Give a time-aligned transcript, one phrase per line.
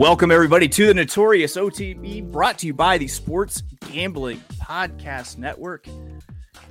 [0.00, 5.86] Welcome, everybody, to the Notorious OTB, brought to you by the Sports Gambling Podcast Network.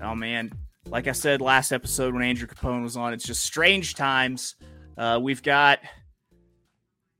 [0.01, 0.51] Oh, man.
[0.87, 4.55] Like I said last episode when Andrew Capone was on, it's just strange times.
[4.97, 5.77] Uh, we've got,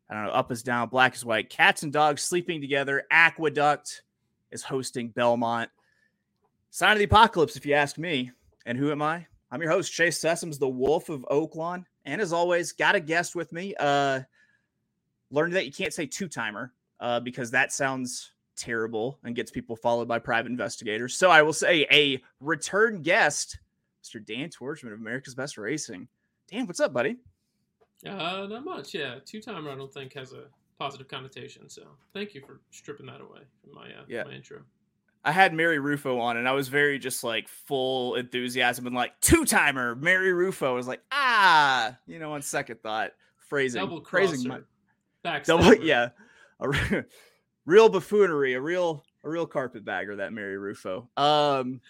[0.09, 3.03] I don't know, up is down, black is white, cats and dogs sleeping together.
[3.11, 4.01] Aqueduct
[4.49, 5.69] is hosting Belmont.
[6.71, 8.31] Sign of the apocalypse, if you ask me.
[8.65, 9.27] And who am I?
[9.51, 11.85] I'm your host, Chase Sessoms, the Wolf of Oaklawn.
[12.03, 13.75] And as always, got a guest with me.
[13.79, 14.21] Uh,
[15.31, 19.75] learned that you can't say two timer uh, because that sounds terrible and gets people
[19.75, 21.15] followed by private investigators.
[21.15, 23.59] So I will say a return guest,
[24.03, 24.23] Mr.
[24.23, 26.07] Dan Tordjman of America's Best Racing.
[26.51, 27.17] Dan, what's up, buddy?
[28.05, 28.93] Uh, not much.
[28.93, 30.45] Yeah, two timer I don't think has a
[30.77, 31.69] positive connotation.
[31.69, 34.23] So thank you for stripping that away from my uh, yeah.
[34.23, 34.61] my intro.
[35.23, 39.19] I had Mary Rufo on, and I was very just like full enthusiasm and like
[39.19, 40.71] two timer Mary Rufo.
[40.71, 44.59] I was like, ah, you know, on second thought, phrasing, Double phrasing my
[45.23, 46.09] Double, yeah,
[46.59, 47.03] a re-
[47.65, 51.09] real buffoonery, a real a real carpetbagger that Mary Rufo.
[51.17, 51.81] Um,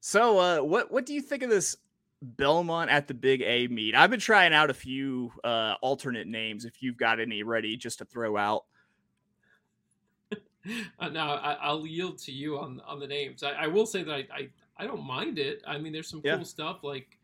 [0.00, 1.76] so uh, what what do you think of this
[2.22, 3.94] Belmont at the Big A meet?
[3.94, 6.64] I've been trying out a few uh, alternate names.
[6.64, 8.64] If you've got any ready, just to throw out.
[10.32, 13.42] uh, no, I, will yield to you on on the names.
[13.42, 15.62] I, I will say that I, I, I don't mind it.
[15.66, 17.18] I mean, there's some cool stuff like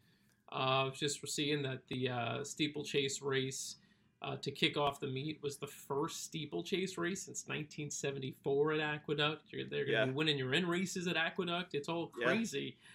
[0.50, 3.76] uh, just seeing that the uh, steeplechase race
[4.22, 9.52] uh, to kick off the meet was the first steeplechase race since 1974 at Aqueduct.
[9.52, 10.04] You're, they're going to yeah.
[10.06, 11.74] be winning your in races at Aqueduct.
[11.74, 12.76] It's all crazy.
[12.78, 12.88] Yeah.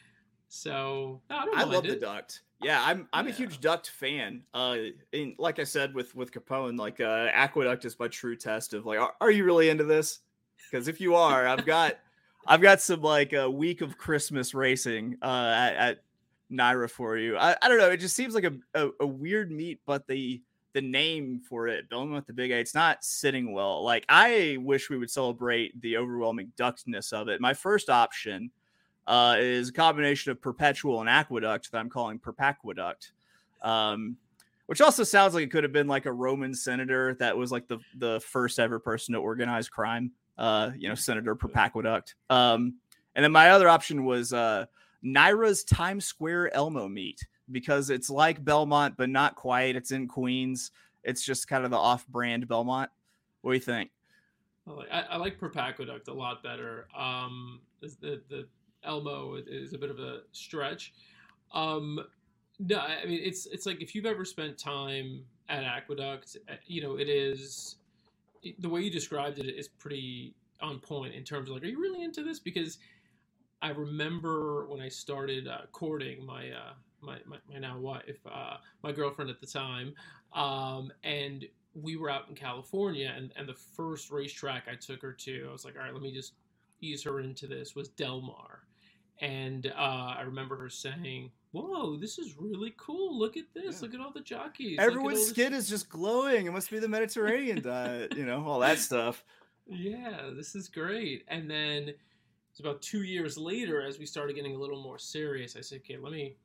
[0.50, 2.00] So no, I, I love it.
[2.00, 2.42] the duct.
[2.64, 3.34] Yeah, I'm I'm yeah.
[3.34, 4.44] a huge duct fan.
[4.54, 4.78] Uh,
[5.14, 8.86] and like I said with with Capone, like uh, Aqueduct is my true test of
[8.86, 10.20] like, are, are you really into this?
[10.72, 11.98] Because if you are, I've got
[12.48, 16.04] I've got some like a week of Christmas racing uh, at, at
[16.52, 17.38] NYRA for you.
[17.38, 17.92] I, I don't know.
[17.92, 20.42] It just seems like a, a, a weird meet, but the
[20.74, 23.84] the name for it, Belmont the Big A, it's not sitting well.
[23.84, 27.42] Like I wish we would celebrate the overwhelming ductness of it.
[27.42, 28.52] My first option
[29.08, 33.12] uh, is a combination of perpetual and aqueduct that I'm calling perpaqueduct.
[33.62, 34.18] Um,
[34.68, 37.68] which also sounds like it could have been like a Roman senator that was like
[37.68, 40.12] the the first ever person to organize crime.
[40.38, 42.14] Uh, you know, Senator Perpaqueduct.
[42.30, 42.76] Um,
[43.16, 44.68] and then my other option was uh,
[45.04, 49.76] NYRA's Times Square Elmo meet because it's like Belmont, but not quite.
[49.76, 50.72] It's in Queens.
[51.04, 52.90] It's just kind of the off-brand Belmont.
[53.42, 53.92] What do you think?
[54.92, 56.88] I, I like Perpaqueduct a lot better.
[56.96, 58.48] Um, the the
[58.84, 60.94] Elmo is a bit of a stretch.
[61.54, 62.00] Um,
[62.60, 66.82] no, I mean it's it's like if you've ever spent time at Aqueduct, uh, you
[66.82, 67.78] know it is
[68.60, 71.80] the way you described it is pretty on point in terms of like, are you
[71.80, 72.40] really into this?
[72.40, 72.80] Because
[73.62, 78.58] I remember when I started uh, courting my uh, my, my, my now wife, uh,
[78.84, 79.94] my girlfriend at the time,
[80.34, 85.14] um, and we were out in California, and, and the first racetrack I took her
[85.14, 86.34] to, I was like, all right, let me just
[86.82, 88.64] ease her into this, was Del Mar.
[89.20, 93.18] And uh, I remember her saying, Whoa, this is really cool.
[93.18, 93.76] Look at this.
[93.76, 93.82] Yeah.
[93.82, 94.78] Look at all the jockeys.
[94.80, 96.46] Everyone's skin is just glowing.
[96.46, 99.24] It must be the Mediterranean diet, you know, all that stuff.
[99.66, 101.24] Yeah, this is great.
[101.30, 101.94] And then
[102.52, 105.80] it's about two years later, as we started getting a little more serious, I said,
[105.80, 106.36] okay, let me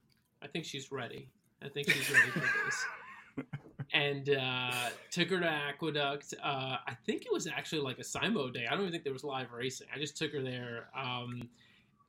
[0.43, 1.29] I think she's ready.
[1.63, 3.45] I think she's ready for this.
[3.93, 6.35] and uh, took her to Aqueduct.
[6.43, 8.67] Uh, I think it was actually like a Simo day.
[8.67, 9.87] I don't even think there was live racing.
[9.95, 10.89] I just took her there.
[10.97, 11.49] Um,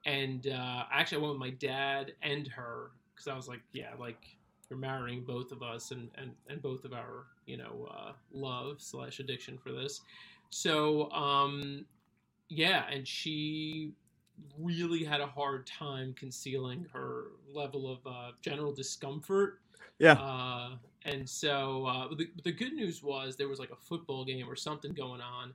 [0.06, 3.92] and uh, actually, I went with my dad and her because I was like, yeah,
[4.00, 4.38] like
[4.69, 8.81] you're marrying both of us and, and, and both of our, you know, uh, love
[8.81, 10.02] slash addiction for this.
[10.50, 11.86] So, um,
[12.50, 13.94] yeah, and she
[14.60, 19.60] really had a hard time concealing her level of uh, general discomfort.
[20.00, 20.14] Yeah.
[20.14, 20.76] Uh,
[21.06, 24.56] and so uh, the, the good news was there was like a football game or
[24.56, 25.54] something going on,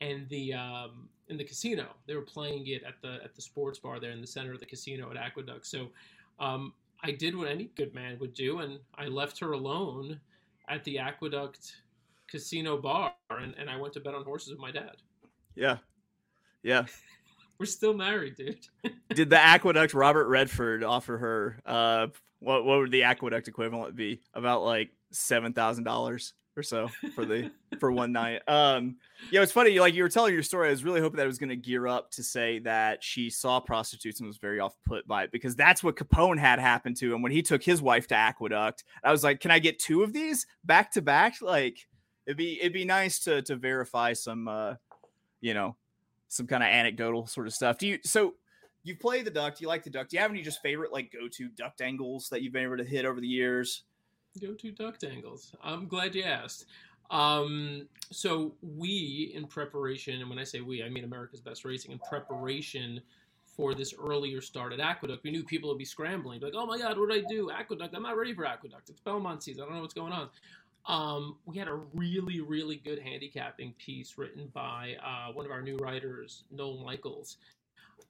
[0.00, 3.78] and the um, in the casino they were playing it at the at the sports
[3.78, 5.66] bar there in the center of the casino at Aqueduct.
[5.66, 5.88] So
[6.38, 6.72] um,
[7.02, 10.20] I did what any good man would do, and I left her alone
[10.68, 11.76] at the Aqueduct
[12.28, 14.96] casino bar, and, and I went to bet on horses with my dad.
[15.54, 15.78] Yeah,
[16.62, 16.86] yeah.
[17.60, 18.66] We're still married, dude.
[19.14, 22.06] Did the Aqueduct Robert Redford offer her uh
[22.38, 24.22] what what would the Aqueduct equivalent be?
[24.32, 28.40] About like seven thousand dollars or so for the for one night.
[28.48, 28.96] Um
[29.30, 30.68] yeah, it's funny, like you were telling your story.
[30.68, 33.60] I was really hoping that it was gonna gear up to say that she saw
[33.60, 37.12] prostitutes and was very off put by it because that's what Capone had happen to
[37.14, 38.84] him when he took his wife to Aqueduct.
[39.04, 41.42] I was like, Can I get two of these back to back?
[41.42, 41.76] Like
[42.26, 44.76] it'd be it'd be nice to to verify some uh
[45.42, 45.76] you know
[46.30, 47.76] some kind of anecdotal sort of stuff.
[47.76, 48.34] Do you so
[48.84, 49.58] you play the duck?
[49.58, 50.08] Do you like the duck?
[50.08, 52.78] Do you have any just favorite like go to duck angles that you've been able
[52.78, 53.82] to hit over the years?
[54.40, 55.54] Go to duck angles.
[55.62, 56.66] I'm glad you asked.
[57.10, 61.90] Um, so we in preparation, and when I say we, I mean America's Best Racing
[61.90, 63.00] in preparation
[63.44, 65.24] for this earlier start at Aqueduct.
[65.24, 67.50] We knew people would be scrambling, like, "Oh my God, what do I do?
[67.50, 67.96] Aqueduct?
[67.96, 68.88] I'm not ready for Aqueduct.
[68.88, 69.64] It's Belmont season.
[69.64, 70.30] I don't know what's going on."
[70.86, 75.62] Um, we had a really, really good handicapping piece written by uh, one of our
[75.62, 77.36] new writers, Noel Michaels.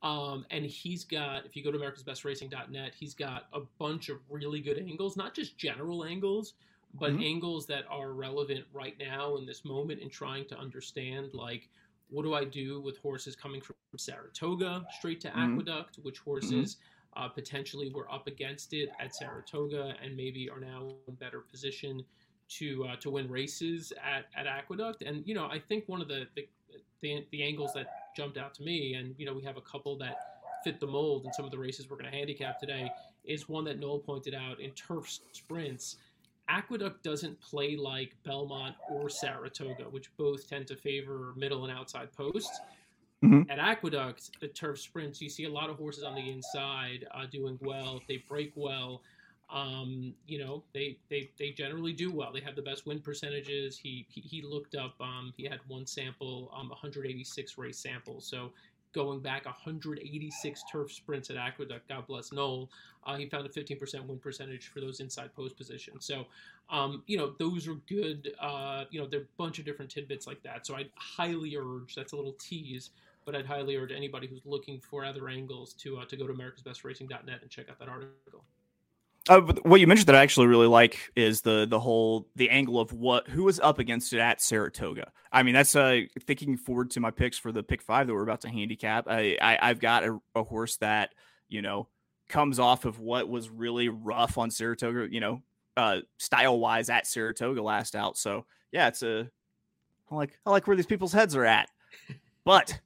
[0.02, 4.60] Um, and he's got, if you go to americasbestracing.net, he's got a bunch of really
[4.60, 6.54] good angles, not just general angles,
[6.94, 7.22] but mm-hmm.
[7.22, 11.68] angles that are relevant right now in this moment in trying to understand, like,
[12.08, 15.54] what do I do with horses coming from Saratoga straight to mm-hmm.
[15.54, 15.98] Aqueduct?
[16.02, 17.22] Which horses mm-hmm.
[17.22, 22.04] uh, potentially were up against it at Saratoga and maybe are now in better position
[22.58, 25.02] to uh, to win races at, at Aqueduct.
[25.02, 26.48] And you know, I think one of the, the,
[27.00, 29.96] the the angles that jumped out to me, and you know, we have a couple
[29.98, 30.16] that
[30.64, 32.90] fit the mold in some of the races we're going to handicap today,
[33.24, 35.96] is one that Noel pointed out in turf sprints.
[36.48, 42.12] Aqueduct doesn't play like Belmont or Saratoga, which both tend to favor middle and outside
[42.12, 42.58] posts.
[43.24, 43.50] Mm-hmm.
[43.50, 47.26] At Aqueduct, the turf sprints, you see a lot of horses on the inside uh,
[47.26, 48.00] doing well.
[48.08, 49.02] They break well
[49.52, 52.32] um, you know, they, they they generally do well.
[52.32, 53.76] They have the best win percentages.
[53.76, 54.94] He he, he looked up.
[55.00, 58.26] Um, he had one sample, um, 186 race samples.
[58.26, 58.52] So
[58.92, 61.88] going back 186 turf sprints at Aqueduct.
[61.88, 62.68] God bless Noel.
[63.04, 66.04] Uh, he found a 15% win percentage for those inside post positions.
[66.04, 66.26] So,
[66.68, 68.32] um, you know, those are good.
[68.40, 70.66] Uh, you know, there are a bunch of different tidbits like that.
[70.66, 71.94] So I'd highly urge.
[71.94, 72.90] That's a little tease.
[73.24, 76.32] But I'd highly urge anybody who's looking for other angles to uh, to go to
[76.32, 78.44] americasbestracing.net and check out that article.
[79.30, 82.80] Uh, what you mentioned that I actually really like is the the whole the angle
[82.80, 85.12] of what who was up against it at Saratoga.
[85.30, 88.24] I mean, that's uh, thinking forward to my picks for the pick five that we're
[88.24, 89.06] about to handicap.
[89.06, 91.10] I, I have got a, a, horse that
[91.48, 91.86] you know
[92.28, 95.42] comes off of what was really rough on Saratoga, you know,
[95.76, 98.18] uh, style wise at Saratoga last out.
[98.18, 99.30] So yeah, it's a
[100.10, 101.68] I like I like where these people's heads are at,
[102.44, 102.80] but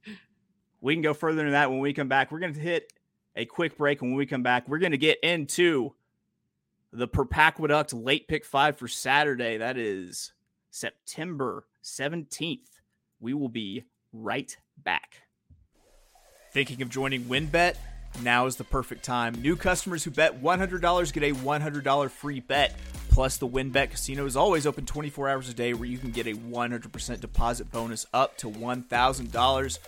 [0.82, 2.30] we can go further than that when we come back.
[2.30, 2.92] We're going to hit
[3.34, 5.94] a quick break, and when we come back, we're going to get into
[6.94, 9.56] the Perpaqueduct late pick five for Saturday.
[9.56, 10.32] That is
[10.70, 12.80] September 17th.
[13.18, 15.22] We will be right back.
[16.52, 17.74] Thinking of joining WynnBET?
[18.22, 19.34] Now is the perfect time.
[19.42, 22.78] New customers who bet $100 get a $100 free bet.
[23.10, 26.28] Plus, the WynnBET Casino is always open 24 hours a day where you can get
[26.28, 29.78] a 100% deposit bonus up to $1,000.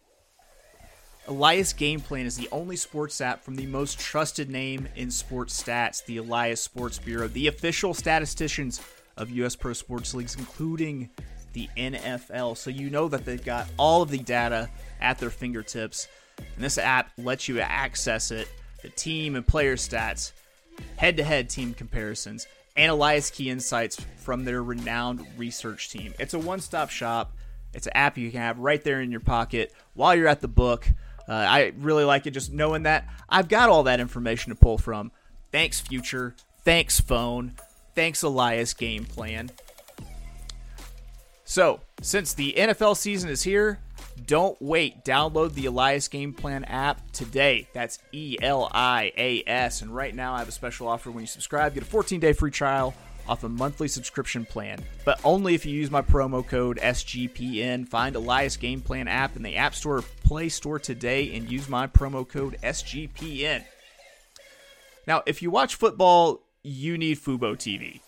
[1.26, 5.62] Elias Game Plan is the only sports app from the most trusted name in sports
[5.62, 8.80] stats, the Elias Sports Bureau, the official statisticians
[9.19, 9.57] of U.S.
[9.57, 11.11] pro sports leagues, including
[11.53, 12.57] the NFL.
[12.57, 14.71] So you know that they've got all of the data
[15.01, 16.09] at their fingertips.
[16.39, 18.49] And this app lets you access it,
[18.83, 20.33] the team and player stats,
[20.97, 22.47] head to head team comparisons,
[22.77, 26.15] analyze key insights from their renowned research team.
[26.19, 27.33] It's a one stop shop.
[27.75, 30.49] It's an app you can have right there in your pocket while you're at the
[30.49, 30.89] book.
[31.29, 34.79] Uh, I really like it just knowing that I've got all that information to pull
[34.79, 35.13] from.
[35.51, 36.35] Thanks, future.
[36.65, 37.55] Thanks, phone.
[37.99, 39.50] Thanks, Elias Game Plan.
[41.43, 43.81] So, since the NFL season is here,
[44.25, 45.05] Don't wait.
[45.05, 47.67] Download the Elias Game Plan app today.
[47.73, 49.83] That's E L I A S.
[49.83, 51.75] And right now, I have a special offer when you subscribe.
[51.75, 52.95] Get a 14 day free trial
[53.28, 57.88] off a monthly subscription plan, but only if you use my promo code SGPN.
[57.88, 61.69] Find Elias Game Plan app in the App Store or Play Store today and use
[61.69, 63.64] my promo code SGPN.
[65.09, 68.01] Now, if you watch football, you need Fubo TV.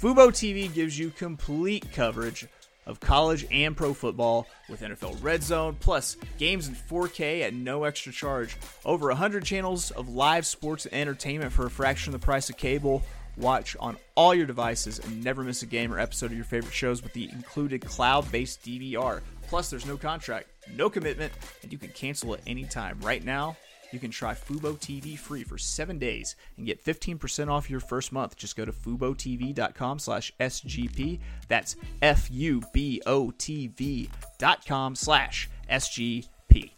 [0.00, 2.46] Fubo TV gives you complete coverage
[2.86, 7.84] of college and pro football with NFL Red Zone, plus games in 4K at no
[7.84, 8.56] extra charge.
[8.84, 12.56] Over 100 channels of live sports and entertainment for a fraction of the price of
[12.56, 13.02] cable.
[13.36, 16.74] Watch on all your devices and never miss a game or episode of your favorite
[16.74, 19.20] shows with the included cloud based DVR.
[19.48, 21.32] Plus, there's no contract, no commitment,
[21.62, 22.98] and you can cancel at any time.
[23.00, 23.56] Right now,
[23.92, 28.12] you can try Fubo TV free for seven days and get 15% off your first
[28.12, 28.36] month.
[28.36, 31.20] Just go to FuboTV.com slash SGP.
[31.48, 36.70] That's F-U-B-O-T-V dot com slash SGP.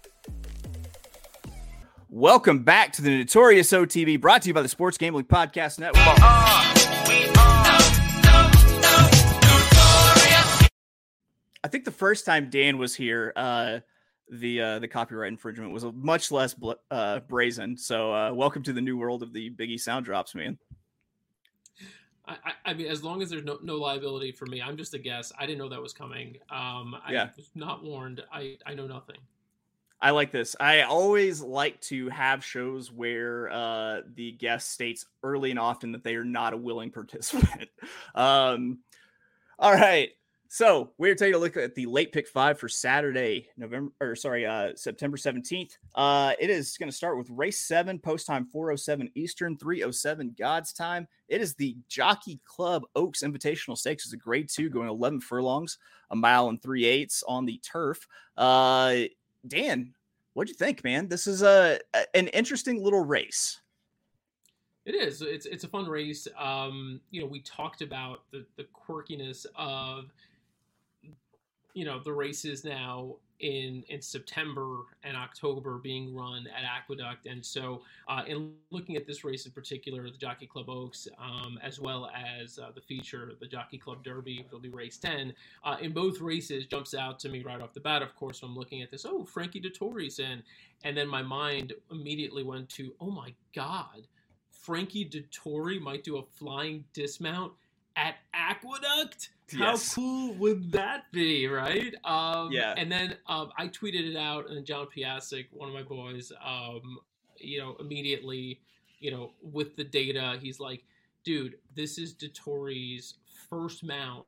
[2.10, 6.04] Welcome back to the Notorious OTB, brought to you by the Sports Gambling Podcast Network.
[11.64, 13.80] I think the first time Dan was here, uh,
[14.30, 17.76] the uh, the copyright infringement was much less bl- uh, brazen.
[17.76, 20.58] So, uh, welcome to the new world of the Biggie sound drops, man.
[22.26, 24.98] I, I mean, as long as there's no, no liability for me, I'm just a
[24.98, 25.30] guess.
[25.38, 26.36] I didn't know that was coming.
[26.50, 27.28] Um, I Yeah.
[27.36, 28.22] was not warned.
[28.32, 29.18] I, I know nothing.
[30.00, 30.56] I like this.
[30.58, 36.02] I always like to have shows where uh, the guest states early and often that
[36.02, 37.68] they are not a willing participant.
[38.14, 38.78] um,
[39.58, 40.10] all right.
[40.54, 44.46] So we're taking a look at the late pick five for Saturday, November or sorry,
[44.46, 45.72] uh, September 17th.
[45.96, 50.72] Uh, it is going to start with race seven, post time 407 Eastern, 307 God's
[50.72, 51.08] time.
[51.26, 54.04] It is the Jockey Club Oaks Invitational Stakes.
[54.04, 55.76] It's a grade two going 11 furlongs,
[56.12, 58.06] a mile and three eighths on the turf.
[58.36, 58.98] Uh,
[59.48, 59.92] Dan,
[60.34, 61.08] what'd you think, man?
[61.08, 61.80] This is a,
[62.14, 63.60] an interesting little race.
[64.86, 65.20] It is.
[65.20, 66.28] It's it's a fun race.
[66.38, 70.10] Um, you know, we talked about the the quirkiness of
[71.74, 77.44] you know the races now in in September and October being run at Aqueduct, and
[77.44, 81.80] so uh, in looking at this race in particular, the Jockey Club Oaks, um, as
[81.80, 85.34] well as uh, the feature, the Jockey Club Derby, which will be race ten.
[85.64, 88.02] Uh, in both races, jumps out to me right off the bat.
[88.02, 89.04] Of course, I'm looking at this.
[89.04, 90.42] Oh, Frankie Dettori's in,
[90.84, 94.06] and then my mind immediately went to, oh my God.
[94.50, 97.52] Frankie Dettori might do a flying dismount
[97.96, 99.30] at Aqueduct.
[99.52, 99.94] How Yes.
[99.94, 101.94] cool would that be, right?
[102.04, 102.74] Um, Yeah.
[102.76, 106.32] And then um, I tweeted it out, and then John Piasek, one of my boys,
[106.42, 106.98] um,
[107.38, 108.60] you know, immediately,
[109.00, 110.84] you know, with the data, he's like,
[111.24, 113.14] "Dude, this is Dettori's
[113.50, 114.24] first mount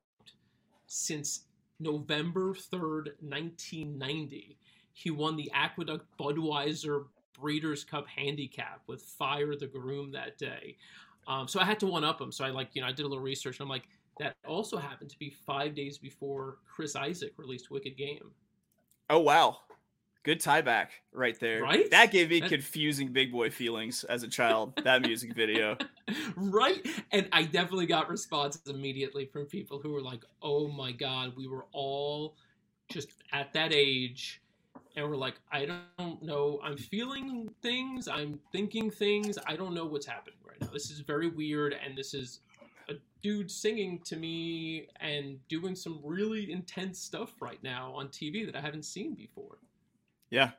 [0.86, 1.44] since
[1.80, 4.58] November third, nineteen ninety.
[4.92, 7.06] He won the Aqueduct Budweiser
[7.38, 10.76] Breeders' Cup Handicap with Fire the Groom that day.
[11.26, 12.30] Um, so I had to one up him.
[12.32, 14.76] So I like, you know, I did a little research, and I'm like, that also
[14.78, 18.30] happened to be five days before Chris Isaak released Wicked Game.
[19.10, 19.58] Oh wow.
[20.22, 21.62] Good tie back right there.
[21.62, 21.88] Right?
[21.92, 25.76] That gave me That- confusing big boy feelings as a child, that music video.
[26.36, 26.84] right?
[27.12, 31.46] And I definitely got responses immediately from people who were like, "Oh my god, we
[31.46, 32.36] were all
[32.90, 34.42] just at that age."
[34.96, 35.66] And we're like, I
[35.98, 36.58] don't know.
[36.64, 38.08] I'm feeling things.
[38.08, 39.38] I'm thinking things.
[39.46, 40.68] I don't know what's happening right now.
[40.72, 41.74] This is very weird.
[41.84, 42.40] And this is
[42.88, 48.46] a dude singing to me and doing some really intense stuff right now on TV
[48.46, 49.58] that I haven't seen before.
[50.30, 50.52] Yeah.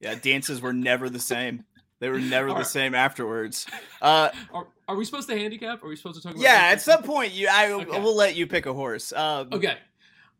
[0.00, 1.64] Yeah, dances were never the same.
[1.98, 3.66] They were never the same afterwards.
[4.00, 5.82] Uh Are, are we supposed to handicap?
[5.82, 7.98] Are we supposed to talk about yeah, at some point you I Okay.
[8.00, 9.12] will let you pick a horse.
[9.12, 9.78] Um Okay.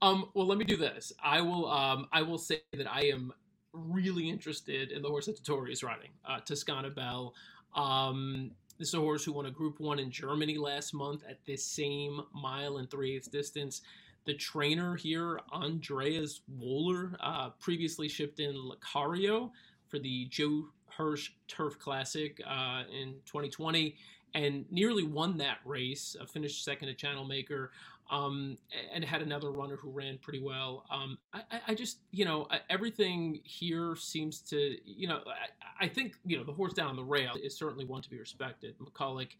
[0.03, 1.13] Um, well, let me do this.
[1.23, 1.71] I will.
[1.71, 3.33] Um, I will say that I am
[3.73, 7.35] really interested in the horse that Tori is riding, uh, Toskana Belle.
[7.75, 11.45] Um, this is a horse who won a Group One in Germany last month at
[11.47, 13.83] this same mile and three eighths distance.
[14.27, 19.51] The trainer here, Andreas Wohler, uh, previously shipped in Laccario
[19.89, 23.95] for the Joe Hirsch Turf Classic uh, in 2020
[24.35, 26.17] and nearly won that race.
[26.21, 27.71] Uh, finished second at Channel Maker
[28.11, 28.57] um,
[28.93, 30.85] and had another runner who ran pretty well.
[30.91, 36.15] Um, I, I- just, you know, everything here seems to, you know, I, I think,
[36.25, 38.75] you know, the horse down on the rail is certainly one to be respected.
[38.79, 39.31] McKulick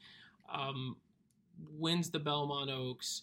[0.53, 0.97] um,
[1.79, 3.23] wins the Belmont Oaks,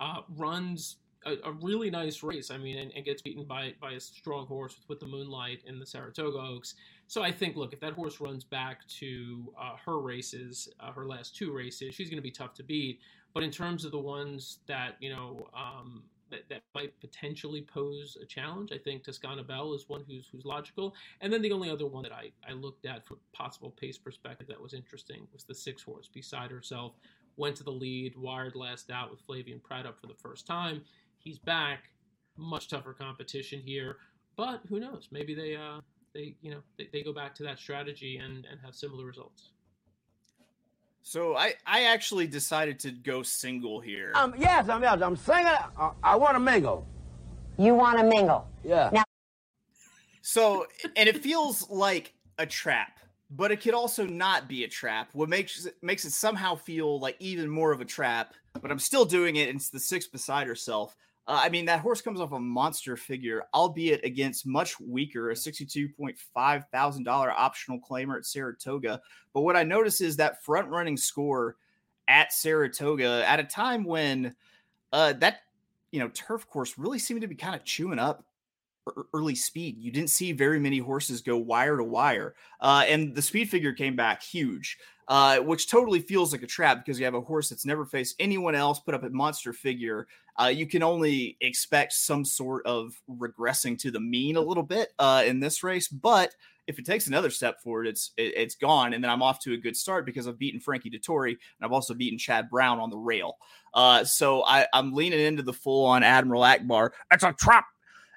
[0.00, 2.50] uh, runs a, a really nice race.
[2.50, 5.60] I mean, and, and gets beaten by by a strong horse with, with the Moonlight
[5.66, 6.74] in the Saratoga Oaks.
[7.06, 11.06] So I think, look, if that horse runs back to uh, her races, uh, her
[11.06, 13.00] last two races, she's going to be tough to beat.
[13.32, 18.16] But in terms of the ones that you know um, that, that might potentially pose
[18.20, 18.70] a challenge.
[18.72, 22.02] I think Toskana Belle is one who's who's logical, and then the only other one
[22.04, 25.82] that I, I looked at from possible pace perspective that was interesting was the six
[25.82, 26.94] horse beside herself.
[27.36, 30.82] Went to the lead, wired last out with Flavien Prat up for the first time.
[31.18, 31.90] He's back,
[32.36, 33.96] much tougher competition here,
[34.36, 35.08] but who knows?
[35.10, 35.80] Maybe they uh
[36.14, 39.50] they you know they, they go back to that strategy and and have similar results.
[41.02, 44.12] So I, I actually decided to go single here.
[44.14, 45.52] Um, yes, I'm yes, I'm single.
[45.78, 46.86] I, I want to mingle.
[47.58, 48.46] You want to mingle.
[48.64, 48.90] Yeah.
[48.92, 49.04] Now,
[50.22, 50.66] So
[50.96, 52.98] and it feels like a trap,
[53.30, 55.10] but it could also not be a trap.
[55.12, 58.78] What makes it makes it somehow feel like even more of a trap, but I'm
[58.78, 59.48] still doing it.
[59.48, 60.96] And it's the six beside herself.
[61.30, 65.34] Uh, I mean, that horse comes off a monster figure, albeit against much weaker, a
[65.34, 69.00] $62.5 thousand optional claimer at Saratoga.
[69.32, 71.54] But what I notice is that front running score
[72.08, 74.34] at Saratoga at a time when
[74.92, 75.42] uh, that
[75.92, 78.24] you know turf course really seemed to be kind of chewing up
[79.14, 79.78] early speed.
[79.78, 83.72] You didn't see very many horses go wire to wire, uh, and the speed figure
[83.72, 84.78] came back huge,
[85.10, 88.14] uh, which totally feels like a trap because you have a horse that's never faced
[88.20, 90.06] anyone else put up a monster figure.
[90.40, 94.94] Uh, you can only expect some sort of regressing to the mean a little bit
[95.00, 96.32] uh, in this race, but
[96.68, 99.52] if it takes another step forward, it's it, it's gone, and then I'm off to
[99.52, 102.90] a good start because I've beaten Frankie Dettori and I've also beaten Chad Brown on
[102.90, 103.36] the rail.
[103.74, 106.90] Uh, so I, I'm leaning into the full on Admiral Ackbar.
[107.10, 107.66] That's a trap,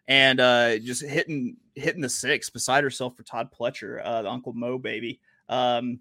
[0.07, 4.53] and uh, just hitting hitting the six beside herself for Todd Pletcher, uh, the Uncle
[4.53, 5.19] Mo baby.
[5.49, 5.99] Um,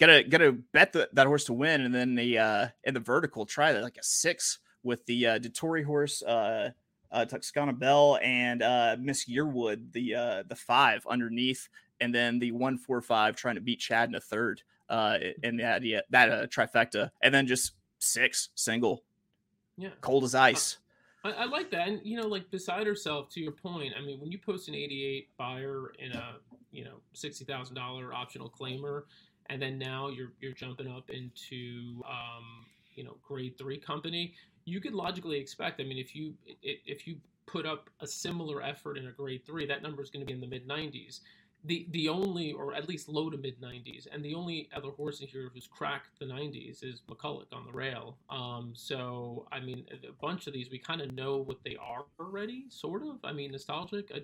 [0.00, 3.46] gotta gotta bet the, that horse to win, and then the uh, in the vertical
[3.46, 5.38] try like a six with the uh,
[5.84, 6.22] horse.
[6.22, 6.70] Uh,
[7.12, 11.68] uh, Toskana Belle and uh, Miss Yearwood, the uh, the five underneath,
[12.00, 15.56] and then the one four five trying to beat Chad in a third, uh, in
[15.56, 19.02] that yeah, that uh, trifecta, and then just six single,
[19.76, 19.90] Yeah.
[20.00, 20.78] cold as ice.
[21.24, 23.28] I, I like that, and you know, like beside herself.
[23.30, 26.36] To your point, I mean, when you post an 88 Beyer in a
[26.70, 29.02] you know sixty thousand dollar optional claimer,
[29.50, 32.64] and then now you're you're jumping up into um,
[32.94, 34.32] you know grade three company,
[34.64, 35.80] you could logically expect.
[35.80, 39.66] I mean, if you if you put up a similar effort in a grade three,
[39.66, 41.20] that number is going to be in the mid 90s.
[41.64, 45.20] The the only, or at least low to mid 90s, and the only other horse
[45.20, 48.16] in here who's cracked the 90s is McKulick on the rail.
[48.30, 52.04] Um, so I mean, a bunch of these we kind of know what they are
[52.18, 53.16] already, sort of.
[53.24, 54.10] I mean, nostalgic.
[54.14, 54.22] I,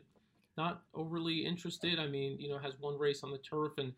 [0.56, 1.98] not overly interested.
[1.98, 3.92] I mean, you know, has one race on the turf and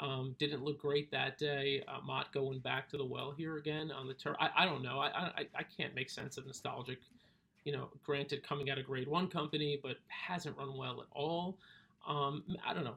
[0.00, 1.82] um, didn't look great that day.
[1.88, 4.36] Uh, Mott going back to the well here again on the turf.
[4.40, 4.98] I, I don't know.
[5.00, 6.98] I, I I can't make sense of nostalgic.
[7.64, 11.58] You know, granted, coming out of Grade One company, but hasn't run well at all.
[12.06, 12.96] Um, I don't know.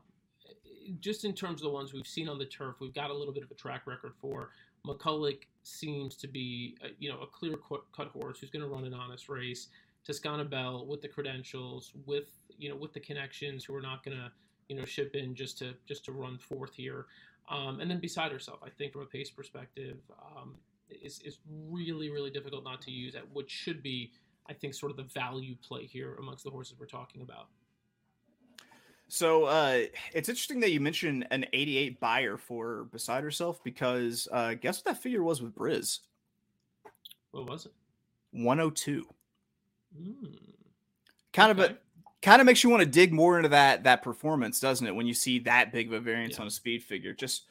[1.00, 3.34] Just in terms of the ones we've seen on the turf, we've got a little
[3.34, 4.50] bit of a track record for.
[4.86, 8.68] McKulick seems to be, a, you know, a clear cut cut horse who's going to
[8.68, 9.68] run an honest race.
[10.08, 14.18] Toskana Belle with the credentials, with you know, with the connections, who are not going
[14.18, 14.32] to,
[14.72, 17.08] you know, ship in just to just to run fourth here.
[17.50, 19.98] Um, and then beside herself, I think from a pace perspective,
[20.38, 20.56] um,
[20.90, 24.12] is is really really difficult not to use at what should be,
[24.48, 27.48] I think, sort of the value play here amongst the horses we're talking about.
[29.10, 29.82] So uh,
[30.14, 34.86] it's interesting that you mentioned an 88 Beyer for beside herself because uh, guess what
[34.86, 36.00] that figure was with Briz?
[37.32, 37.74] What was it?
[38.32, 39.06] 102.
[40.02, 40.16] Mm,
[41.34, 41.78] Kind of a
[42.22, 44.96] kind of makes you want to dig more into that that performance, doesn't it?
[44.96, 46.42] When you see that big of a variance Yeah.
[46.42, 47.44] on a speed figure, just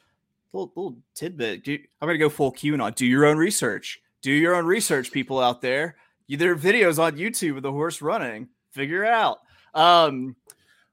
[0.53, 1.63] a little, little tidbit.
[1.63, 2.95] Do, I'm gonna go full Q and QAnon.
[2.95, 4.01] Do your own research.
[4.21, 5.95] Do your own research, people out there.
[6.27, 8.49] You, there are videos on YouTube of the horse running.
[8.71, 9.39] Figure it out.
[9.73, 10.35] Um,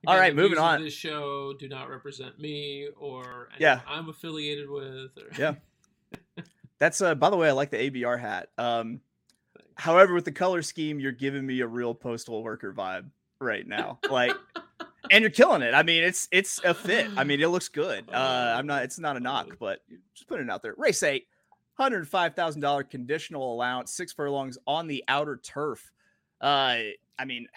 [0.07, 0.83] All Again, right, the moving on.
[0.83, 3.81] This show do not represent me or Yeah.
[3.87, 5.11] I'm affiliated with.
[5.19, 5.31] Or...
[5.38, 5.55] Yeah.
[6.79, 8.51] That's uh by the way, I like the ABR hat.
[8.57, 9.01] Um
[9.75, 13.98] however, with the color scheme, you're giving me a real postal worker vibe right now.
[14.11, 14.33] Like
[15.11, 15.74] and you're killing it.
[15.74, 17.09] I mean, it's it's a fit.
[17.16, 18.09] I mean, it looks good.
[18.12, 19.81] Uh I'm not it's not a knock, but
[20.14, 20.74] just putting it out there.
[20.77, 21.27] Race eight,
[21.74, 25.90] hundred five thousand dollar conditional allowance, six furlongs on the outer turf.
[26.40, 26.79] Uh
[27.18, 27.48] I mean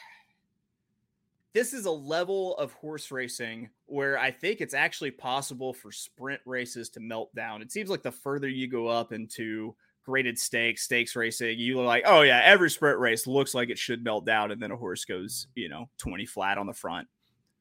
[1.54, 6.40] this is a level of horse racing where I think it's actually possible for sprint
[6.46, 7.62] races to melt down.
[7.62, 12.04] It seems like the further you go up into graded stakes, stakes racing, you're like,
[12.06, 15.06] oh yeah, every sprint race looks like it should melt down, and then a horse
[15.06, 17.08] goes, you know, 20 flat on the front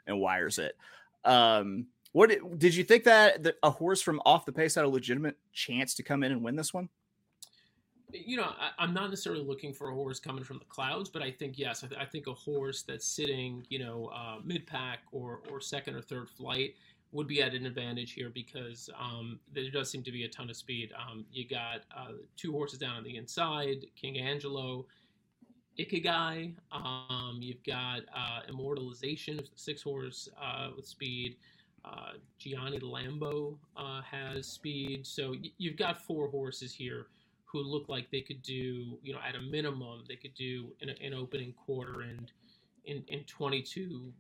[0.07, 0.77] and wires it.
[1.25, 4.89] Um, what did, you think that, that a horse from off the pace had a
[4.89, 6.89] legitimate chance to come in and win this one?
[8.13, 11.23] you know, I, I'm not necessarily looking for a horse coming from the clouds, but
[11.23, 14.67] I think yes, I, th- I think a horse that's sitting, you know, uh, mid
[14.67, 16.75] pack or or second or third flight
[17.13, 20.49] would be at an advantage here because um, there does seem to be a ton
[20.49, 20.93] of speed.
[20.97, 24.87] Um, you got uh, two horses down on the inside, King Angelo.
[25.79, 26.55] Ikigai.
[26.73, 31.37] Um, you've got uh, Immortalization six horse uh, with speed.
[31.85, 35.07] Uh, Gianni Lambo uh, has speed.
[35.07, 37.07] So y- you've got four horses here
[37.47, 40.91] who look like they could do, you know, at a minimum, they could do an,
[41.03, 42.31] an opening quarter and
[42.85, 44.13] in, in 22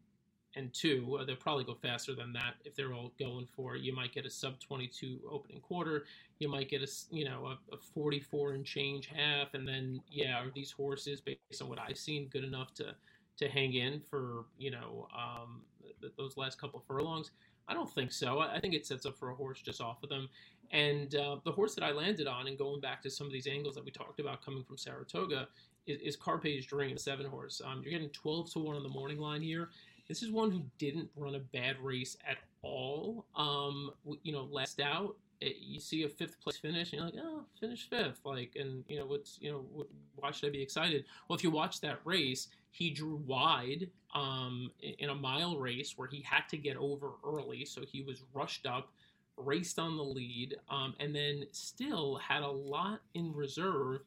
[0.57, 1.19] and two.
[1.27, 3.83] They'll probably go faster than that if they're all going for it.
[3.83, 6.05] You might get a sub 22 opening quarter.
[6.39, 10.41] You might get a you know a, a 44 and change half, and then yeah,
[10.41, 12.95] are these horses based on what I've seen good enough to
[13.39, 15.63] to hang in for you know um,
[16.01, 17.31] th- those last couple furlongs?
[17.69, 18.41] I don't think so.
[18.41, 20.29] I, I think it sets up for a horse just off of them.
[20.73, 23.47] And uh, the horse that I landed on, and going back to some of these
[23.47, 25.49] angles that we talked about coming from Saratoga,
[25.87, 27.61] is, is Carpe's Dream, seven horse.
[27.65, 29.71] Um, you're getting 12 to 1 on the morning line here.
[30.11, 33.27] This is one who didn't run a bad race at all.
[33.37, 33.93] Um,
[34.25, 37.45] you know, last out, it, you see a fifth place finish, and you're like, oh,
[37.61, 38.19] finish fifth.
[38.25, 41.05] Like, and you know, what's you know, why should I be excited?
[41.29, 46.09] Well, if you watch that race, he drew wide um, in a mile race where
[46.09, 48.91] he had to get over early, so he was rushed up,
[49.37, 54.01] raced on the lead, um, and then still had a lot in reserve.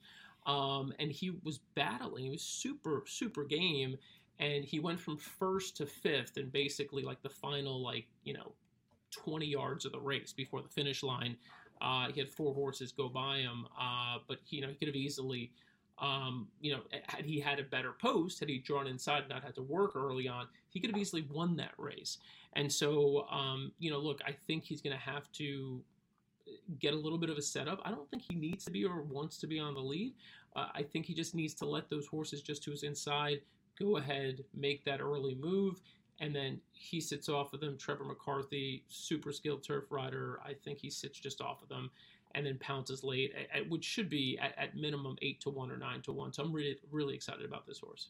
[0.45, 2.25] Um, and he was battling.
[2.25, 3.97] He was super, super game
[4.39, 8.53] and he went from first to fifth and basically like the final like you know
[9.11, 11.37] 20 yards of the race before the finish line.
[11.81, 14.95] Uh, he had four horses go by him uh, but you know he could have
[14.95, 15.51] easily
[15.99, 19.43] um, you know had he had a better post had he drawn inside and not
[19.43, 22.17] had to work early on he could have easily won that race.
[22.53, 25.81] And so um, you know look i think he's going to have to
[26.79, 27.79] get a little bit of a setup.
[27.85, 30.13] I don't think he needs to be or wants to be on the lead.
[30.55, 33.41] Uh, i think he just needs to let those horses just to his inside
[33.79, 35.81] go ahead, make that early move,
[36.19, 37.77] and then he sits off of them.
[37.77, 40.39] Trevor McCarthy, super skilled turf rider.
[40.45, 41.89] I think he sits just off of them
[42.35, 45.77] and then pounces late, at, which should be at, at, minimum eight to one or
[45.77, 46.33] nine to one.
[46.33, 48.09] So I'm really, really excited about this horse.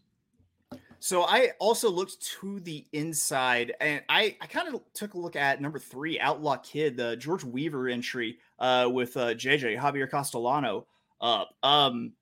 [0.99, 5.35] So I also looked to the inside, and I, I kind of took a look
[5.35, 10.87] at number three, Outlaw Kid, the George Weaver entry uh, with uh, JJ Javier Castellano.
[11.19, 12.13] Uh, um,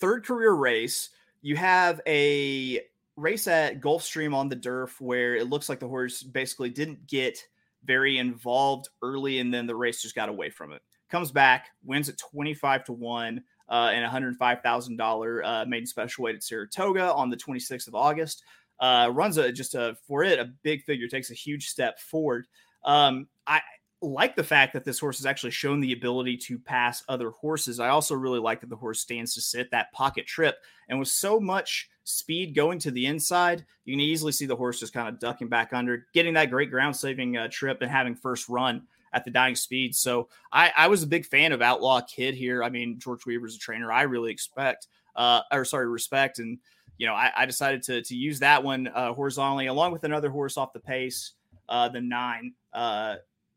[0.00, 1.10] third career race
[1.42, 2.80] you have a
[3.16, 7.38] race at Gulfstream on the Durf where it looks like the horse basically didn't get
[7.84, 10.80] very involved early and then the race just got away from it.
[11.10, 16.42] Comes back, wins at 25 to 1 uh, and $105,000 uh, maiden special weight at
[16.42, 18.44] Saratoga on the 26th of August.
[18.80, 22.46] Uh, runs a just a for it a big figure, takes a huge step forward.
[22.84, 23.60] Um, I
[24.02, 27.78] like the fact that this horse has actually shown the ability to pass other horses.
[27.78, 30.58] I also really like that the horse stands to sit that pocket trip.
[30.88, 34.80] And with so much speed going to the inside, you can easily see the horse
[34.80, 38.16] just kind of ducking back under, getting that great ground saving uh, trip and having
[38.16, 39.94] first run at the dying speed.
[39.94, 42.64] So I, I, was a big fan of Outlaw Kid here.
[42.64, 46.38] I mean, George Weaver's a trainer I really expect, uh, or sorry, respect.
[46.38, 46.58] And,
[46.98, 50.30] you know, I, I decided to, to use that one uh, horizontally along with another
[50.30, 51.32] horse off the pace,
[51.68, 52.54] uh, the nine.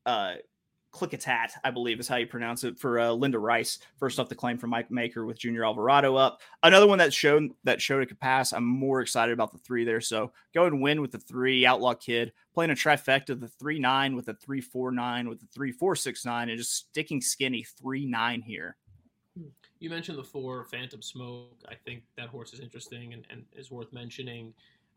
[0.05, 0.35] Uh,
[0.95, 3.79] Clickatat, I believe is how you pronounce it for uh, Linda Rice.
[3.97, 6.39] First off the claim from Mike Maker with Junior Alvarado up.
[6.63, 8.53] Another one that showed that showed it could pass.
[8.53, 9.99] I'm more excited about the three there.
[9.99, 13.77] So go and win with the three Outlaw Kid, playing a trifecta, of the three
[13.77, 17.19] nine with the three four nine with the three four six nine, and just sticking
[17.19, 18.77] skinny three nine here.
[19.79, 21.59] You mentioned the four Phantom Smoke.
[21.67, 24.53] I think that horse is interesting and, and is worth mentioning.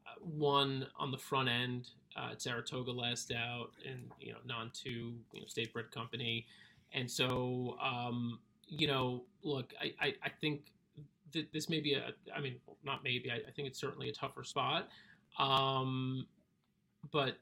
[0.07, 1.89] Uh, one on the front end
[2.19, 6.47] uh, Saratoga last out, and you know, non two, you know, state bred company,
[6.93, 10.73] and so um, you know, look, I, I, I think
[11.33, 14.13] that this may be a, I mean, not maybe, I, I think it's certainly a
[14.13, 14.89] tougher spot,
[15.39, 16.27] um,
[17.13, 17.39] but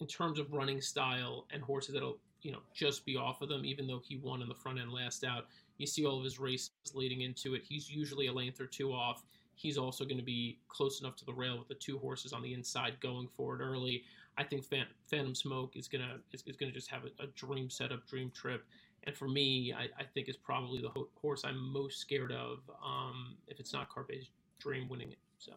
[0.00, 3.64] in terms of running style and horses that'll you know just be off of them,
[3.64, 5.46] even though he won in the front end last out.
[5.78, 7.62] You see all of his races leading into it.
[7.68, 9.22] He's usually a length or two off
[9.58, 12.42] he's also going to be close enough to the rail with the two horses on
[12.42, 14.04] the inside going forward early.
[14.36, 14.64] I think
[15.10, 18.64] Phantom Smoke is gonna is, is gonna just have a, a, dream setup, dream trip,
[19.04, 22.58] and for me, I, I, think is probably the horse I'm most scared of.
[22.84, 24.28] Um, if it's not Carpe's
[24.60, 25.52] Dream winning it, so.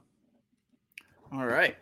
[1.31, 1.75] All right.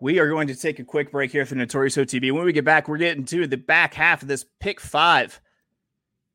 [0.00, 2.32] We are going to take a quick break here for Notorious OTB.
[2.32, 5.40] When we get back, we're getting to the back half of this pick five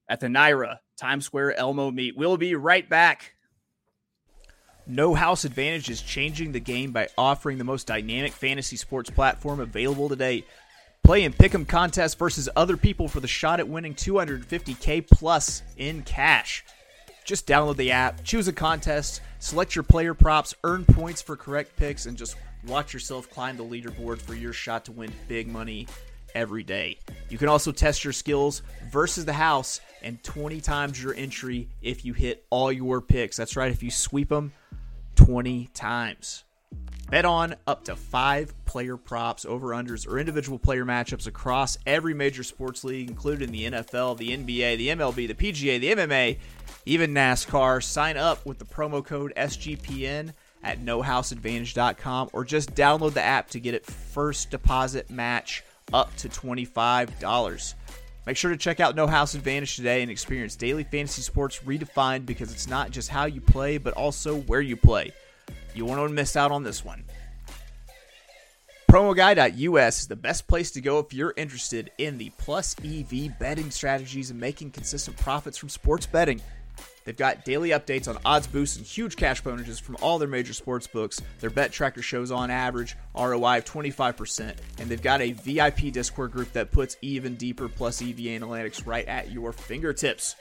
[0.09, 2.17] at the NYRA Times Square Elmo meet.
[2.17, 3.35] We'll be right back.
[4.85, 9.61] No House Advantage is changing the game by offering the most dynamic fantasy sports platform
[9.61, 10.43] available today.
[11.03, 16.01] Play in pick'em contests versus other people for the shot at winning 250k plus in
[16.03, 16.65] cash.
[17.23, 21.77] Just download the app, choose a contest, select your player props, earn points for correct
[21.77, 22.35] picks, and just
[22.67, 25.87] watch yourself climb the leaderboard for your shot to win big money
[26.35, 26.97] every day.
[27.29, 32.03] You can also test your skills versus the house and 20 times your entry if
[32.03, 33.37] you hit all your picks.
[33.37, 34.51] That's right, if you sweep them
[35.25, 36.43] 20 times.
[37.09, 42.13] Bet on up to five player props, over unders, or individual player matchups across every
[42.13, 46.37] major sports league, including the NFL, the NBA, the MLB, the PGA, the MMA,
[46.85, 47.83] even NASCAR.
[47.83, 50.33] Sign up with the promo code SGPN
[50.63, 56.29] at nohouseadvantage.com or just download the app to get it first deposit match up to
[56.29, 57.73] $25.
[58.25, 62.25] Make sure to check out No House Advantage today and experience daily fantasy sports redefined
[62.25, 65.11] because it's not just how you play, but also where you play.
[65.75, 67.03] You won't want to miss out on this one.
[68.89, 73.71] PromoGuy.us is the best place to go if you're interested in the plus EV betting
[73.71, 76.41] strategies and making consistent profits from sports betting.
[77.05, 80.53] They've got daily updates on odds boosts and huge cash bonuses from all their major
[80.53, 81.21] sports books.
[81.39, 86.31] Their bet tracker shows on average ROI of 25%, and they've got a VIP Discord
[86.31, 90.35] group that puts even deeper plus EV analytics right at your fingertips.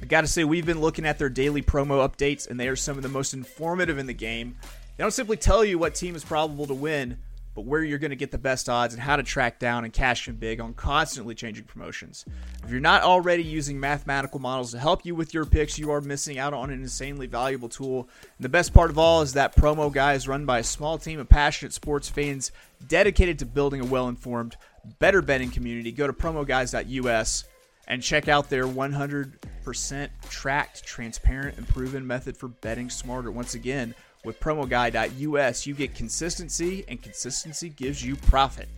[0.00, 2.96] I gotta say, we've been looking at their daily promo updates, and they are some
[2.96, 4.56] of the most informative in the game.
[4.96, 7.18] They don't simply tell you what team is probable to win,
[7.58, 9.92] but where you're going to get the best odds and how to track down and
[9.92, 12.24] cash in big on constantly changing promotions.
[12.62, 16.00] If you're not already using mathematical models to help you with your picks, you are
[16.00, 18.08] missing out on an insanely valuable tool.
[18.36, 20.98] And the best part of all is that Promo Guy is run by a small
[20.98, 22.52] team of passionate sports fans
[22.86, 24.56] dedicated to building a well informed,
[25.00, 25.90] better betting community.
[25.90, 27.42] Go to promoguys.us
[27.88, 33.32] and check out their 100% tracked, transparent, and proven method for betting smarter.
[33.32, 38.68] Once again, with promoguy.us, you get consistency, and consistency gives you profit.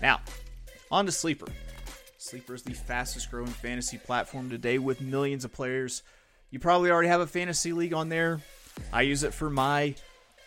[0.00, 0.20] Now,
[0.90, 1.46] on to Sleeper.
[2.18, 6.02] Sleeper is the fastest growing fantasy platform today with millions of players.
[6.50, 8.40] You probably already have a fantasy league on there.
[8.92, 9.94] I use it for my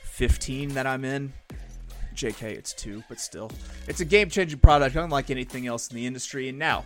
[0.03, 1.33] 15 that I'm in.
[2.15, 3.51] JK, it's two, but still.
[3.87, 6.47] It's a game changing product, unlike anything else in the industry.
[6.47, 6.85] And now,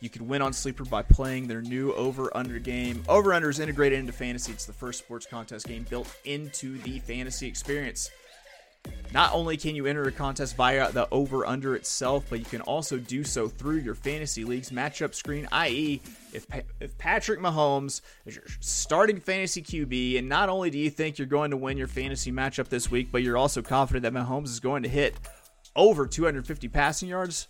[0.00, 3.02] you can win on Sleeper by playing their new over under game.
[3.08, 4.52] Over under is integrated into fantasy.
[4.52, 8.10] It's the first sports contest game built into the fantasy experience.
[9.12, 12.60] Not only can you enter a contest via the over under itself, but you can
[12.60, 16.00] also do so through your fantasy league's matchup screen, i.e.,
[16.32, 16.46] if,
[16.78, 21.26] if Patrick Mahomes is your starting fantasy QB, and not only do you think you're
[21.26, 24.60] going to win your fantasy matchup this week, but you're also confident that Mahomes is
[24.60, 25.16] going to hit
[25.74, 27.48] over 250 passing yards,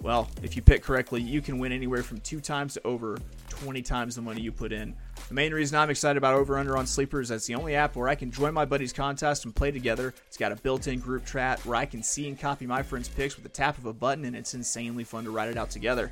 [0.00, 3.18] well, if you pick correctly, you can win anywhere from two times to over
[3.50, 4.94] 20 times the money you put in.
[5.28, 7.94] The main reason I'm excited about Over Under on Sleeper is that's the only app
[7.94, 10.14] where I can join my buddies' contest and play together.
[10.26, 13.08] It's got a built in group chat where I can see and copy my friends'
[13.08, 15.70] picks with the tap of a button, and it's insanely fun to write it out
[15.70, 16.10] together.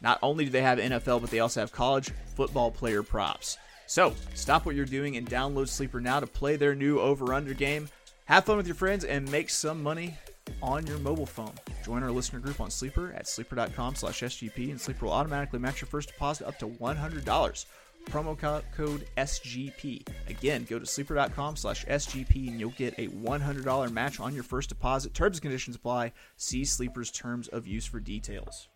[0.00, 3.58] Not only do they have NFL, but they also have college football player props.
[3.86, 7.54] So, stop what you're doing and download Sleeper now to play their new Over Under
[7.54, 7.88] game.
[8.26, 10.16] Have fun with your friends and make some money
[10.62, 11.52] on your mobile phone.
[11.84, 15.80] Join our listener group on Sleeper at sleeper.com slash SGP, and Sleeper will automatically match
[15.80, 17.66] your first deposit up to $100.
[18.06, 20.06] Promo code SGP.
[20.28, 24.68] Again, go to sleeper.com slash SGP and you'll get a $100 match on your first
[24.68, 25.12] deposit.
[25.12, 26.12] Terms and conditions apply.
[26.36, 28.68] See Sleeper's terms of use for details.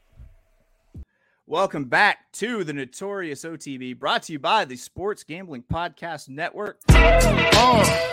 [1.46, 6.80] Welcome back to the Notorious OTB, brought to you by the Sports Gambling Podcast Network.
[6.88, 8.12] Oh,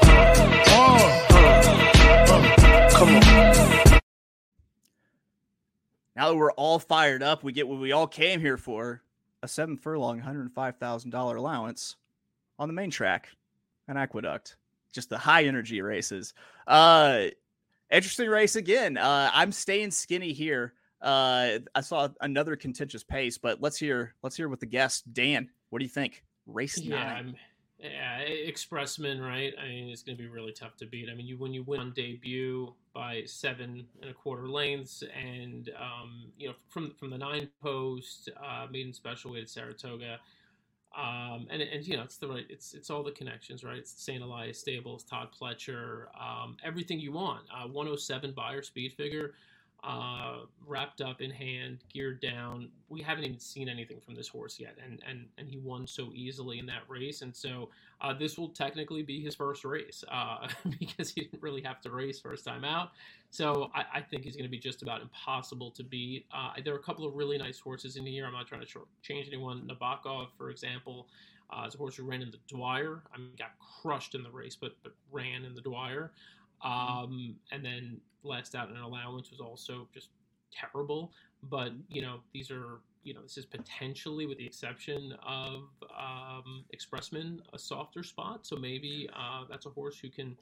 [6.16, 9.04] Now that we're all fired up, we get what we all came here for
[9.44, 11.96] a seven furlong, $105,000 allowance
[12.58, 13.30] on the main track,
[13.88, 14.58] an aqueduct.
[14.94, 16.34] Just the high energy races.
[16.66, 17.26] Uh,
[17.92, 18.98] interesting race again.
[18.98, 20.74] Uh, I'm staying skinny here.
[21.02, 25.50] Uh, I saw another contentious pace, but let's hear let's hear what the guest Dan.
[25.70, 26.24] What do you think?
[26.48, 27.18] Race yeah, nine.
[27.18, 27.36] I'm,
[27.80, 29.54] yeah, Expressman, right?
[29.62, 31.10] I mean, it's going to be really tough to beat.
[31.12, 35.70] I mean, you when you win on debut by seven and a quarter lengths, and
[35.80, 40.20] um, you know from from the nine post, uh, special weight at Saratoga,
[40.98, 43.78] um, and and you know it's the right, it's it's all the connections, right?
[43.78, 44.24] It's St.
[44.24, 47.44] Elias Stables, Todd Pletcher, um, everything you want.
[47.54, 49.34] Uh, 107 Beyer speed figure
[49.84, 52.70] uh, wrapped up in hand, geared down.
[52.90, 56.12] We haven't even seen anything from this horse yet, and and and he won so
[56.14, 57.22] easily in that race.
[57.22, 57.70] And so
[58.02, 60.48] uh, this will technically be his first race uh,
[60.80, 62.92] because he didn't really have to race first time out.
[63.30, 66.26] So I, I think he's going to be just about impossible to beat.
[66.34, 68.26] Uh, there are a couple of really nice horses in here.
[68.26, 69.70] I'm not trying to change anyone.
[69.70, 71.08] Nabokov, for example.
[71.50, 73.04] Uh, is a horse who ran in the Dwyer.
[73.14, 76.12] I mean, got crushed in the race, but but ran in the Dwyer.
[76.62, 80.10] Um, and then last out in an allowance was also just
[80.52, 81.12] terrible.
[81.44, 85.64] But you know, these are you know this is potentially, with the exception of
[85.98, 88.46] um, Expressman, a softer spot.
[88.46, 90.36] So maybe uh, that's a horse who can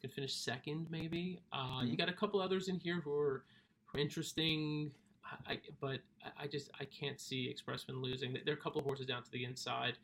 [0.00, 0.86] can finish second.
[0.90, 3.44] Maybe uh, you got a couple others in here who are
[3.96, 4.90] interesting.
[5.46, 6.00] I, but
[6.38, 8.36] I just I can't see Expressman losing.
[8.44, 9.94] There are a couple of horses down to the inside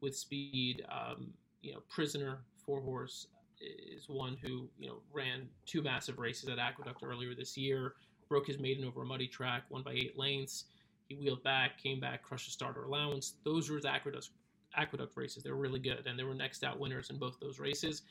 [0.00, 0.84] with speed.
[0.90, 1.32] Um,
[1.62, 3.28] you know, Prisoner four horse
[3.64, 7.94] is one who you know ran two massive races at Aqueduct earlier this year.
[8.28, 10.64] Broke his maiden over a muddy track, won by eight lengths.
[11.08, 13.34] He wheeled back, came back, crushed a starter allowance.
[13.44, 14.30] Those were his Aqueduct
[14.76, 15.42] Aqueduct races.
[15.42, 18.02] They were really good, and they were next out winners in both those races.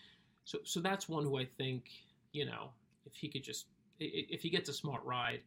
[0.46, 1.86] So so that's one who I think
[2.32, 2.70] you know
[3.06, 3.68] if he could just
[4.00, 5.42] if he gets a smart ride,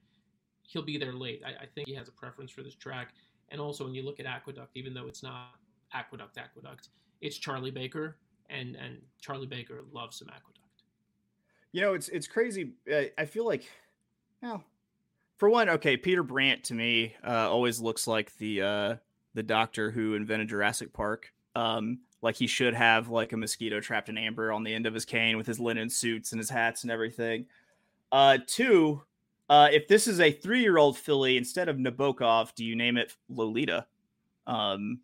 [0.62, 1.42] he'll be there late.
[1.44, 3.10] I, I think he has a preference for this track.
[3.50, 5.54] And also, when you look at Aqueduct, even though it's not
[5.92, 6.88] Aqueduct, Aqueduct,
[7.20, 8.16] it's Charlie Baker,
[8.50, 10.82] and and Charlie Baker loves some Aqueduct.
[11.72, 12.72] You know, it's it's crazy.
[13.18, 13.64] I feel like,
[14.42, 14.64] well,
[15.36, 18.96] for one, okay, Peter Brant to me uh, always looks like the uh,
[19.34, 21.32] the doctor who invented Jurassic Park.
[21.54, 24.94] Um, like he should have like a mosquito trapped in amber on the end of
[24.94, 27.46] his cane with his linen suits and his hats and everything.
[28.10, 29.02] Uh, two,
[29.48, 33.86] uh, if this is a three-year-old filly, instead of Nabokov, do you name it Lolita?
[34.46, 35.00] Um,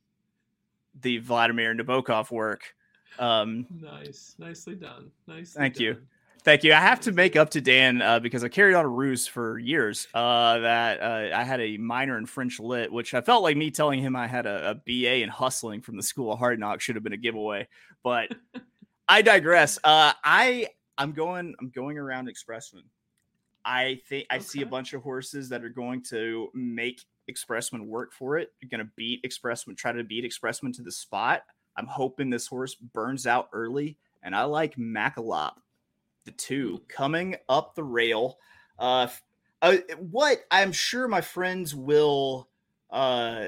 [1.01, 2.75] the Vladimir Nabokov work.
[3.19, 5.11] Um, nice, nicely done.
[5.27, 5.53] Nice.
[5.53, 5.83] Thank done.
[5.83, 5.97] you.
[6.45, 6.73] Thank you.
[6.73, 9.61] I have to make up to Dan uh, because I carried on a ruse for
[9.61, 13.57] years uh, that uh, I had a minor in French lit, which I felt like
[13.57, 16.59] me telling him I had a, a BA in hustling from the School of Hard
[16.59, 17.69] Knocks should have been a giveaway.
[18.03, 18.35] But
[19.09, 19.79] I digress.
[19.85, 20.67] Uh, I
[20.99, 22.83] I'm going I'm going around Expressman
[23.65, 28.13] I think I see a bunch of horses that are going to make Expressman work
[28.13, 28.53] for it.
[28.61, 31.43] You're going to beat Expressman, try to beat Expressman to the spot.
[31.77, 35.55] I'm hoping this horse burns out early, and I like Macalop,
[36.25, 38.39] the two coming up the rail.
[38.79, 39.09] Uh,
[39.61, 42.49] uh, what I'm sure my friends will,
[42.91, 43.47] uh,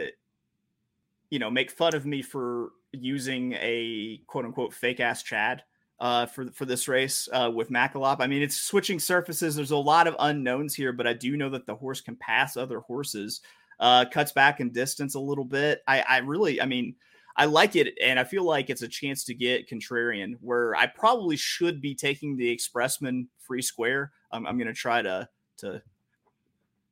[1.31, 5.65] you know, make fun of me for using a quote unquote fake ass Chad
[6.01, 8.17] uh, for for this race uh, with Macalop.
[8.21, 9.57] I mean, it's switching surfaces.
[9.57, 12.57] There's a lot of unknowns here, but I do know that the horse can pass
[12.57, 13.41] other horses.
[13.81, 15.83] Uh, cuts back in distance a little bit.
[15.89, 16.95] I, I really, I mean,
[17.37, 20.35] I like it, and I feel like it's a chance to get contrarian.
[20.41, 24.13] Where I probably should be taking the Expressman free square.
[24.31, 25.83] I'm, I'm going to try to to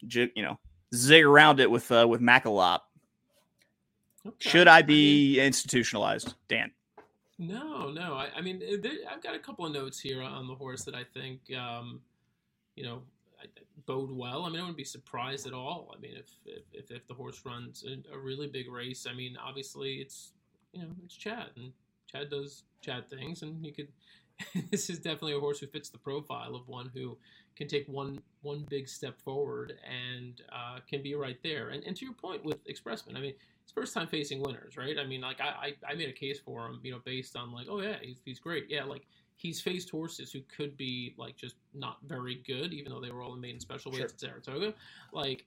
[0.01, 0.59] you know
[0.95, 2.81] zig around it with uh, with Macalop.
[4.27, 4.51] Okay.
[4.51, 6.71] Should I be institutionalized, Dan?
[7.39, 8.15] No, no.
[8.15, 10.85] I, I mean, eh, there, I've got a couple of notes here on the horse
[10.85, 12.01] that I think, um,
[12.77, 13.03] you know,
[13.87, 14.45] bode well.
[14.45, 15.95] I mean, I wouldn't be surprised at all.
[15.97, 19.37] I mean, if if, if the horse runs a, a, really big race, I mean,
[19.37, 20.33] obviously it's
[20.73, 21.73] you know it's Chad and
[22.11, 23.89] Chad does Chad things, and you could.
[24.71, 27.17] this is definitely a horse who fits the profile of one who
[27.55, 31.69] can take one one big step forward and uh, can be right there.
[31.69, 34.99] And, and to your point with Expressman, I mean, it's first time facing winners, right?
[34.99, 37.53] I mean, like I, I, I made a case for him, you know, based on
[37.53, 38.67] like, oh yeah, he's, he's great.
[38.69, 43.01] Yeah, like he's faced horses who could be like just not very good, even though
[43.01, 44.31] they were all in maiden special weights sure.
[44.31, 44.75] at Saratoga.
[45.13, 45.45] Like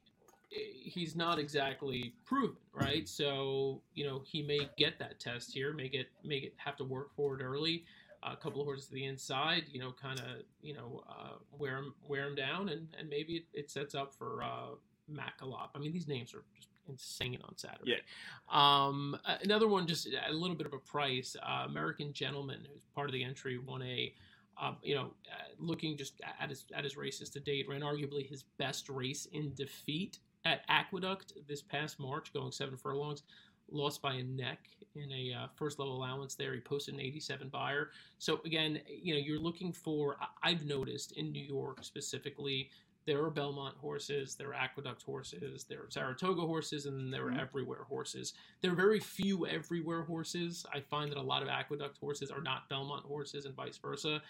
[0.53, 3.07] eh, he's not exactly proven, right?
[3.07, 6.83] So you know he may get that test here, may get may get have to
[6.83, 7.85] work for it early.
[8.23, 11.35] Uh, a couple of horses to the inside, you know, kind of you know uh,
[11.57, 14.75] wear him wear him down, and and maybe it, it sets up for uh,
[15.11, 15.69] Macalop.
[15.75, 17.97] I mean, these names are just insane on Saturday.
[17.97, 18.87] Yeah.
[18.87, 21.35] Um, another one, just a little bit of a price.
[21.41, 24.13] Uh, American Gentleman, who's part of the entry, won a.
[24.57, 28.25] Uh, you know, uh, looking just at his at his races to date, ran arguably
[28.25, 33.23] his best race in defeat at Aqueduct this past March, going seven furlongs.
[33.71, 34.59] Lost by a neck
[34.95, 36.53] in a uh, first level allowance there.
[36.53, 37.89] He posted an 87 Beyer.
[38.19, 40.17] So again, you know, you're looking for.
[40.43, 42.69] I've noticed in New York specifically
[43.05, 47.31] there are Belmont horses, there are Aqueduct horses, there are Saratoga horses, and there are
[47.31, 47.39] mm-hmm.
[47.39, 48.33] everywhere horses.
[48.61, 50.65] There are very few everywhere horses.
[50.73, 54.21] I find that a lot of Aqueduct horses are not Belmont horses, and vice versa.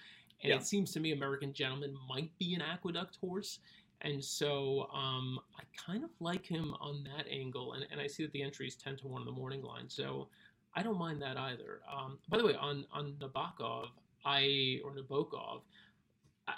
[0.41, 0.55] And yeah.
[0.55, 3.59] it seems to me American Gentleman might be an Aqueduct horse.
[4.01, 7.73] And so um, I kind of like him on that angle.
[7.73, 9.89] And, and I see that the entry is 10 to 1 in the morning line.
[9.89, 10.27] So
[10.75, 11.79] I don't mind that either.
[11.91, 13.87] Um, by the way, on, on Nabokov,
[14.25, 15.61] I, or Nabokov,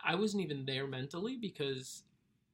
[0.04, 2.04] I wasn't even there mentally because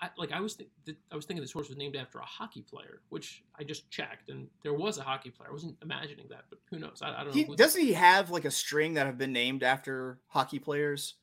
[0.03, 0.69] I, like I was, th-
[1.11, 4.29] I was thinking this horse was named after a hockey player, which I just checked,
[4.29, 5.49] and there was a hockey player.
[5.49, 7.01] I wasn't imagining that, but who knows?
[7.01, 7.55] I, I don't he, know.
[7.55, 11.15] Doesn't he have like a string that have been named after hockey players?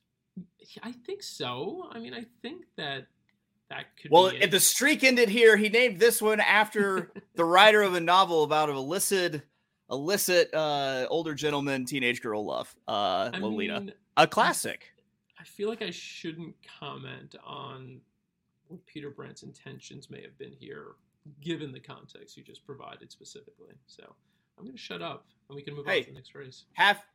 [0.81, 1.89] I think so.
[1.91, 3.05] I mean, I think that
[3.69, 4.09] that could.
[4.09, 8.01] Well, if the streak ended here, he named this one after the writer of a
[8.01, 9.43] novel about an illicit,
[9.91, 14.91] illicit uh, older gentleman, teenage girl love, uh, Lolita, mean, a classic.
[15.39, 18.01] I feel like I shouldn't comment on
[18.71, 20.93] what Peter Brant's intentions may have been here,
[21.41, 23.73] given the context you just provided specifically.
[23.87, 24.03] So
[24.57, 26.65] I'm going to shut up and we can move hey, on to the next race.
[26.73, 27.05] Half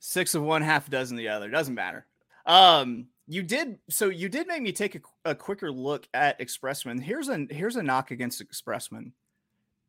[0.00, 1.48] six of one, half a dozen the other.
[1.50, 2.06] Doesn't matter.
[2.46, 7.00] Um, you did so you did make me take a, a, quicker look at expressman
[7.00, 9.12] here's a here's a knock against expressman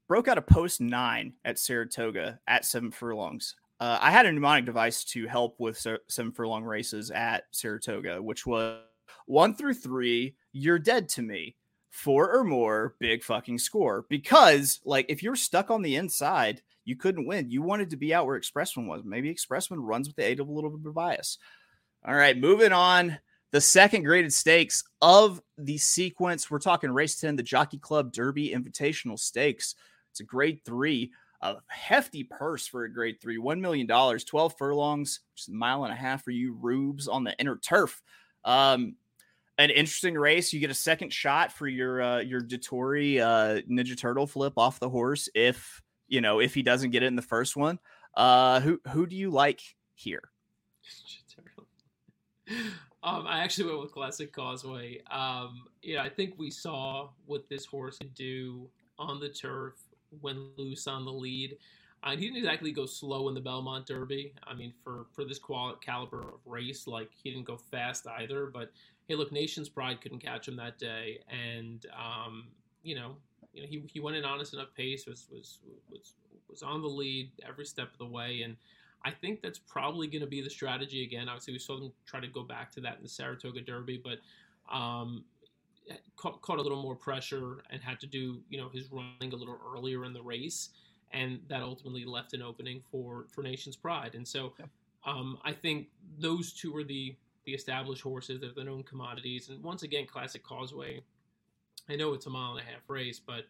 [0.07, 4.65] broke out a post nine at saratoga at seven furlongs uh, i had a mnemonic
[4.65, 8.79] device to help with seven furlong races at saratoga which was
[9.25, 11.55] one through three you're dead to me
[11.89, 16.95] four or more big fucking score because like if you're stuck on the inside you
[16.95, 20.25] couldn't win you wanted to be out where expressman was maybe expressman runs with the
[20.25, 21.37] aid of a little bit of bias
[22.07, 23.17] all right, moving on.
[23.51, 26.51] The second graded stakes of the sequence.
[26.51, 29.73] We're talking race 10, the Jockey Club Derby Invitational Stakes.
[30.11, 31.11] It's a grade three,
[31.41, 35.93] a hefty purse for a grade three, $1 million, 12 furlongs, just a mile and
[35.93, 38.03] a half for you rubes on the inner turf.
[38.43, 38.95] Um,
[39.57, 40.51] an interesting race.
[40.53, 44.79] You get a second shot for your uh, your Dettori uh, Ninja Turtle flip off
[44.79, 47.79] the horse if you know if he doesn't get it in the first one.
[48.15, 49.61] Uh, who who do you like
[49.93, 50.29] here?
[53.05, 54.99] Um, I actually went with Classic Causeway.
[55.11, 59.75] Um, yeah, I think we saw what this horse could do on the turf
[60.21, 61.55] when loose on the lead.
[62.01, 64.33] Uh, he didn't exactly go slow in the Belmont Derby.
[64.43, 68.47] I mean, for for this caliber of race, like he didn't go fast either.
[68.47, 68.71] But
[69.07, 72.47] hey, look, Nation's Pride couldn't catch him that day, and um,
[72.83, 73.15] you know,
[73.53, 76.13] you know, he, he went an honest enough pace, was was was
[76.49, 78.55] was on the lead every step of the way, and
[79.03, 81.29] I think that's probably going to be the strategy again.
[81.29, 84.19] Obviously, we saw them try to go back to that in the Saratoga Derby, but
[84.73, 85.23] um,
[86.15, 89.35] caught, caught, a little more pressure and had to do you know his running a
[89.35, 90.69] little earlier in the race,
[91.11, 94.15] and that ultimately left an opening for for Nation's Pride.
[94.15, 94.53] And so,
[95.05, 95.87] um, I think
[96.17, 97.15] those two are the
[97.45, 98.41] the established horses.
[98.41, 99.49] They're the known commodities.
[99.49, 101.01] And once again, Classic Causeway.
[101.89, 103.45] I know it's a mile and a half race, but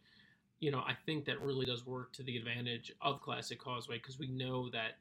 [0.59, 4.19] you know I think that really does work to the advantage of Classic Causeway because
[4.19, 4.97] we know that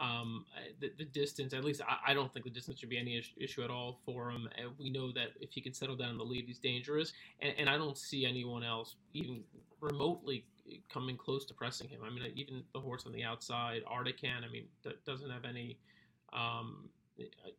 [0.00, 0.46] um,
[0.80, 3.64] the, the, distance, at least I, I, don't think the distance should be any issue
[3.64, 4.48] at all for him.
[4.56, 7.12] And we know that if he can settle down in the lead, he's dangerous.
[7.40, 9.42] And, and I don't see anyone else even
[9.80, 10.44] remotely
[10.88, 12.02] coming close to pressing him.
[12.04, 15.78] I mean, even the horse on the outside, Artican, I mean, that doesn't have any.
[16.32, 16.90] Um,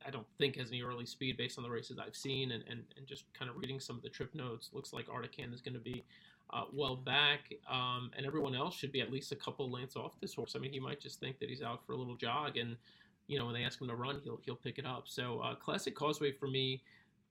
[0.05, 2.83] I don't think has any early speed based on the races I've seen, and, and,
[2.97, 5.73] and just kind of reading some of the trip notes, looks like Artican is going
[5.73, 6.03] to be
[6.51, 10.19] uh, well back, um, and everyone else should be at least a couple lengths off
[10.19, 10.55] this horse.
[10.55, 12.75] I mean, he might just think that he's out for a little jog, and
[13.27, 15.03] you know when they ask him to run, he'll he'll pick it up.
[15.05, 16.81] So uh, Classic Causeway for me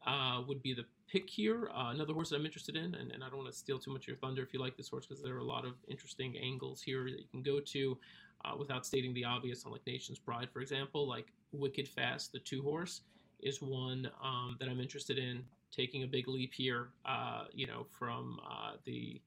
[0.06, 1.70] uh, would be the pick here.
[1.74, 3.92] Uh, another horse that I'm interested in, and, and I don't want to steal too
[3.92, 5.72] much of your thunder if you like this horse because there are a lot of
[5.88, 7.98] interesting angles here that you can go to
[8.45, 9.64] uh, without stating the obvious.
[9.64, 13.03] On like Nation's Pride, for example, like Wicked Fast, the two horse
[13.41, 17.86] is one um, that I'm interested in taking a big leap here, uh, you know,
[17.91, 19.20] from uh, the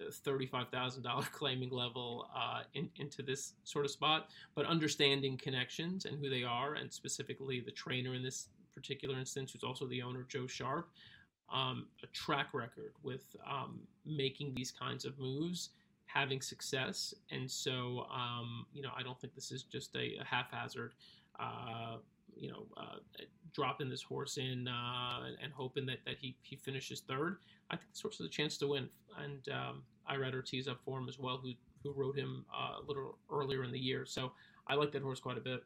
[0.00, 1.02] $35,000
[1.32, 6.44] claiming level uh, in, into this sort of spot, but understanding connections and who they
[6.44, 10.88] are, and specifically the trainer in this particular instance, who's also the owner, Joe Sharp,
[11.52, 15.70] um, a track record with um, making these kinds of moves,
[16.12, 17.14] having success.
[17.30, 20.92] And so, um, you know, I don't think this is just a, a haphazard
[21.38, 21.96] uh,
[22.36, 22.96] you know, uh,
[23.52, 27.38] dropping this horse in uh, and hoping that, that he, he finishes third.
[27.70, 28.88] I think this horse has a chance to win.
[29.22, 31.52] And um, I read Ortiz up for him as well, who,
[31.82, 34.06] who rode him uh, a little earlier in the year.
[34.06, 34.32] So
[34.66, 35.64] I like that horse quite a bit.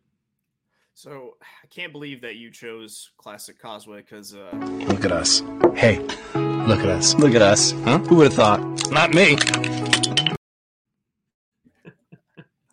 [0.95, 4.35] So I can't believe that you chose Classic Causeway because.
[4.35, 4.51] Uh...
[4.89, 5.43] Look at us.
[5.75, 5.99] Hey,
[6.35, 7.15] look at us.
[7.15, 7.73] Look at us.
[7.85, 7.99] Huh?
[7.99, 8.91] Who would have thought?
[8.91, 9.37] Not me.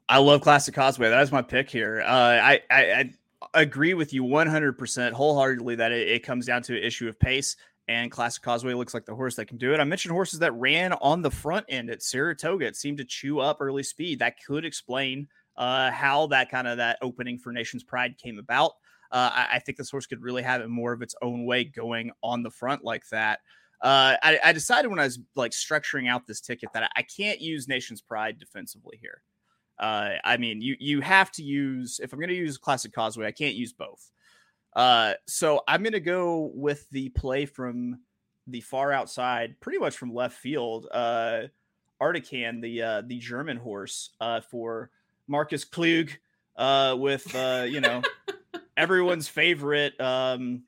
[0.10, 1.10] I love Classic Causeway.
[1.10, 2.02] That is my pick here.
[2.02, 2.10] Uh,
[2.42, 3.14] I, I,
[3.54, 7.20] I agree with you 100% wholeheartedly that it, it comes down to an issue of
[7.20, 7.56] pace
[7.90, 9.80] and Classic Causeway looks like the horse that can do it.
[9.80, 12.68] I mentioned horses that ran on the front end at Saratoga.
[12.68, 14.20] It seemed to chew up early speed.
[14.20, 18.74] That could explain uh, how that kind of that opening for Nation's Pride came about.
[19.12, 21.64] Uh, I, I, think this horse could really have it more of its own way
[21.64, 23.40] going on the front like that.
[23.82, 27.02] Uh, I, I, decided when I was like structuring out this ticket that I, I
[27.02, 29.24] can't use Nation's Pride defensively here.
[29.80, 33.28] Uh, I mean, you you have to use if I'm going to use Classic Causeway,
[33.28, 34.12] I can't use both.
[34.76, 38.00] Uh, so I'm going to go with the play from
[38.48, 40.88] the far outside, pretty much from left field.
[40.92, 41.44] Uh,
[42.02, 44.90] Artican, the uh, the German horse uh, for
[45.28, 46.12] Marcus Klug,
[46.56, 48.02] uh, with uh, you know
[48.78, 50.64] everyone's favorite, um,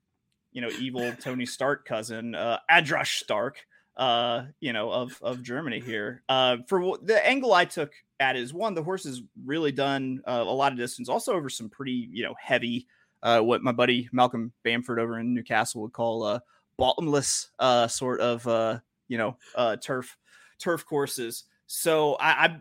[0.51, 3.65] you know, evil Tony Stark cousin, uh, Andrasch Stark
[3.97, 6.23] uh, you know, of of Germany here.
[6.29, 10.43] Uh, for the angle I took at is one, the horse has really done uh,
[10.47, 12.87] a lot of distance, also over some pretty, you know, heavy,
[13.23, 16.39] uh, what my buddy Malcolm Bamford over in Newcastle would call uh,
[16.77, 20.17] bottomless uh, sort of, uh, you know, uh, turf
[20.59, 21.43] turf courses.
[21.67, 22.59] So I, I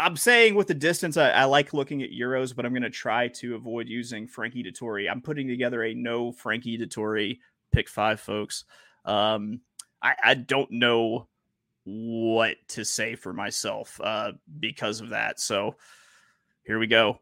[0.00, 2.90] I'm saying with the distance, I, I like looking at Euros, but I'm going to
[2.90, 5.10] try to avoid using Frankie Dettori.
[5.10, 7.38] I'm putting together a no Frankie Dettori
[7.72, 8.64] pick five, folks.
[9.04, 9.60] Um,
[10.02, 11.26] I, I don't know
[11.88, 15.40] what to say for myself uh, because of that.
[15.40, 15.76] So
[16.64, 17.18] here we go.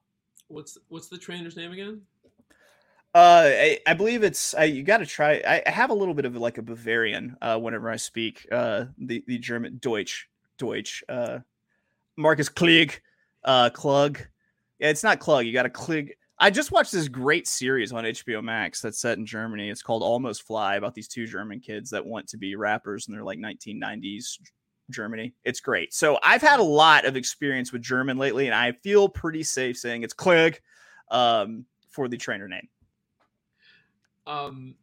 [0.48, 2.02] What's what's the trainer's name again?
[3.14, 5.42] Uh, I, I believe it's I, you got to try.
[5.46, 8.86] I, I have a little bit of like a Bavarian uh, whenever I speak uh,
[8.98, 11.02] the the German Deutsch Deutsch.
[11.08, 11.38] Uh,
[12.16, 12.98] Marcus Klieg,
[13.44, 14.18] uh, Klug.
[14.78, 15.46] Yeah, it's not Klug.
[15.46, 16.10] You got to Klieg.
[16.38, 19.70] I just watched this great series on HBO Max that's set in Germany.
[19.70, 23.14] It's called Almost Fly about these two German kids that want to be rappers in
[23.14, 24.38] their like 1990s
[24.90, 25.32] Germany.
[25.44, 25.94] It's great.
[25.94, 29.78] So I've had a lot of experience with German lately, and I feel pretty safe
[29.78, 30.58] saying it's Klieg
[31.10, 32.68] um, for the trainer name.
[34.26, 34.74] Um,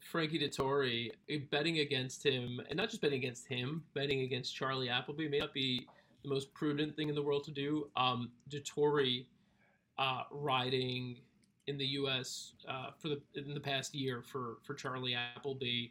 [0.00, 4.88] Frankie Dettori, eh, betting against him, and not just betting against him, betting against Charlie
[4.88, 5.86] Appleby may not be
[6.22, 7.90] the most prudent thing in the world to do.
[7.96, 8.30] Um,
[9.98, 11.18] uh, riding
[11.66, 12.52] in the U.S.
[12.68, 15.88] Uh, for the in the past year for for Charlie Appleby,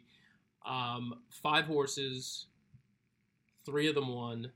[0.64, 2.46] um, five horses,
[3.64, 4.50] three of them won,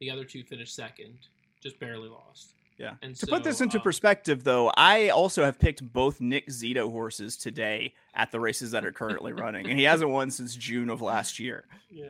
[0.00, 1.18] the other two finished second,
[1.62, 2.54] just barely lost.
[2.78, 2.94] Yeah.
[3.02, 6.46] And to so, put this into uh, perspective, though, I also have picked both Nick
[6.48, 10.56] Zito horses today at the races that are currently running, and he hasn't won since
[10.56, 11.64] June of last year.
[11.90, 12.06] Yeah,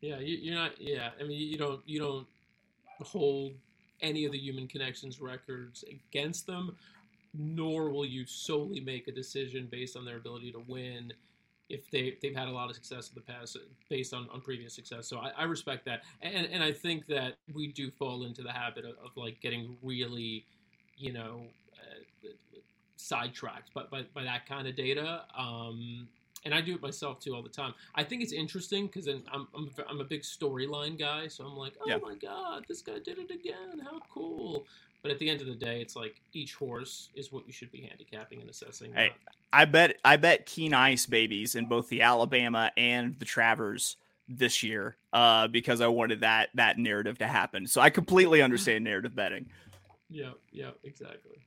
[0.00, 0.80] yeah, you, you're not.
[0.80, 2.26] Yeah, I mean, you don't you don't
[3.02, 3.52] hold
[4.02, 6.76] any of the human connections records against them,
[7.34, 11.12] nor will you solely make a decision based on their ability to win
[11.70, 13.56] if they they've had a lot of success in the past
[13.88, 15.06] based on, on previous success.
[15.06, 18.52] So I, I respect that, and and I think that we do fall into the
[18.52, 20.44] habit of, of like getting really,
[20.96, 21.42] you know,
[21.74, 22.28] uh,
[22.96, 25.22] sidetracked by, by by that kind of data.
[25.38, 26.08] Um,
[26.44, 27.74] and I do it myself too all the time.
[27.94, 29.22] I think it's interesting because I'm,
[29.54, 31.98] I'm I'm a big storyline guy, so I'm like, oh Yeah.
[31.98, 33.80] my god, this guy did it again!
[33.84, 34.64] How cool!
[35.02, 37.72] But at the end of the day, it's like each horse is what you should
[37.72, 38.92] be handicapping and assessing.
[38.92, 39.12] Hey,
[39.52, 43.96] I bet I bet Keen Ice babies in both the Alabama and the Travers
[44.28, 47.66] this year, uh, because I wanted that that narrative to happen.
[47.66, 49.46] So I completely understand narrative betting.
[50.08, 51.38] yeah, yeah, exactly.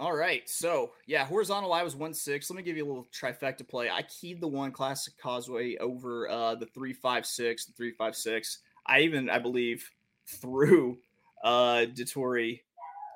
[0.00, 0.48] All right.
[0.48, 2.48] So yeah, horizontal I was one six.
[2.48, 3.90] Let me give you a little trifecta play.
[3.90, 8.16] I keyed the one classic causeway over uh the three five six, the three five
[8.16, 8.60] six.
[8.86, 9.90] I even I believe
[10.26, 10.96] threw
[11.44, 12.60] uh Dettori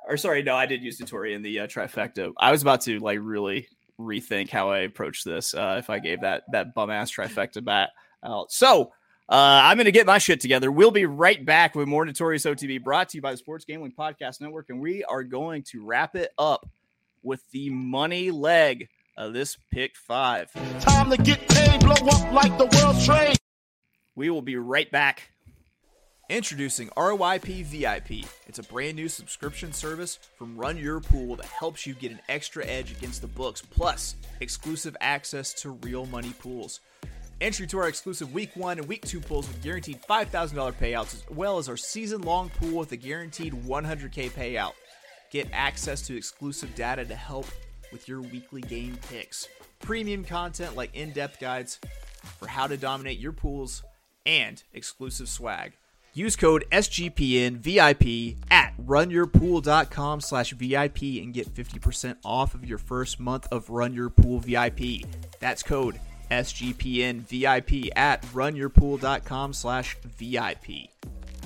[0.06, 2.34] or sorry, no, I did use Dettori in the uh, trifecta.
[2.36, 3.66] I was about to like really
[3.98, 7.92] rethink how I approach this uh if I gave that that bum ass trifecta bat
[8.22, 8.52] out.
[8.52, 8.92] So
[9.28, 10.70] uh, I'm going to get my shit together.
[10.70, 13.94] We'll be right back with more Notorious OTB brought to you by the Sports Gambling
[13.98, 14.68] Podcast Network.
[14.68, 16.68] And we are going to wrap it up
[17.22, 20.52] with the money leg of this pick five.
[20.80, 23.38] Time to get paid, blow up like the world's trade.
[24.14, 25.30] We will be right back.
[26.28, 28.26] Introducing RYP VIP.
[28.46, 32.20] It's a brand new subscription service from Run Your Pool that helps you get an
[32.28, 36.80] extra edge against the books, plus exclusive access to real money pools.
[37.40, 41.24] Entry to our exclusive week one and week two pools with guaranteed $5,000 payouts, as
[41.30, 44.72] well as our season long pool with a guaranteed 100K payout.
[45.30, 47.46] Get access to exclusive data to help
[47.92, 49.48] with your weekly game picks,
[49.80, 51.80] premium content like in depth guides
[52.38, 53.82] for how to dominate your pools,
[54.24, 55.72] and exclusive swag.
[56.14, 63.48] Use code SGPNVIP at runyourpool.com slash VIP and get 50% off of your first month
[63.50, 65.04] of Run Your Pool VIP.
[65.40, 65.98] That's code
[66.30, 70.90] SGPNVIP at runyourpool.com slash VIP.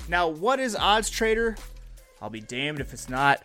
[0.08, 1.56] Now, what is Odds Trader?
[2.20, 3.42] I'll be damned if it's not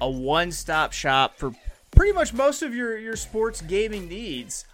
[0.00, 1.52] a one-stop shop for
[1.94, 4.66] pretty much most of your, your sports gaming needs.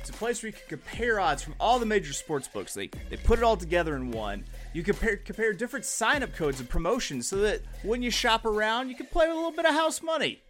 [0.00, 2.74] It's a place where you can compare odds from all the major sports books.
[2.74, 4.44] They they put it all together in one.
[4.74, 8.96] You compare compare different sign-up codes and promotions so that when you shop around, you
[8.96, 10.42] can play with a little bit of house money.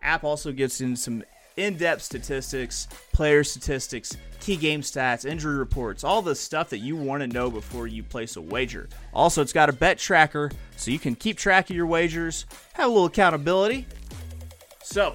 [0.00, 1.22] App also gets in some
[1.56, 7.20] in-depth statistics, player statistics, key game stats, injury reports, all the stuff that you want
[7.20, 8.88] to know before you place a wager.
[9.12, 12.86] Also, it's got a bet tracker so you can keep track of your wagers, have
[12.86, 13.86] a little accountability.
[14.82, 15.14] So,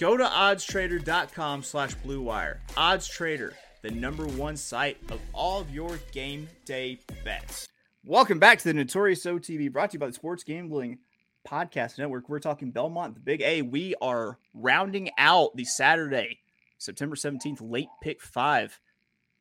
[0.00, 2.62] Go to oddstrader.com slash blue wire.
[2.74, 3.52] Odds Trader,
[3.82, 7.68] the number one site of all of your game day bets.
[8.02, 11.00] Welcome back to the Notorious OTB, brought to you by the Sports Gambling
[11.46, 12.28] Podcast Network.
[12.28, 13.62] We're talking Belmont, the Big A.
[13.62, 16.38] We are rounding out the Saturday,
[16.78, 18.78] September 17th, late pick five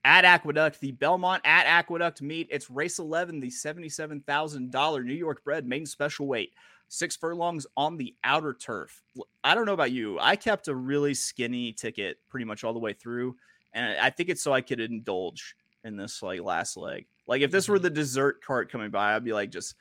[0.06, 2.48] at Aqueduct, the Belmont at Aqueduct meet.
[2.50, 6.54] It's race 11, the $77,000 New York bred maiden special weight
[6.92, 9.04] six furlongs on the outer turf.
[9.44, 10.18] I don't know about you.
[10.20, 13.36] I kept a really skinny ticket pretty much all the way through,
[13.74, 17.06] and I think it's so I could indulge in this like last leg.
[17.28, 17.84] Like if this were Mhm.
[17.84, 19.76] the dessert cart coming by, I'd be like, just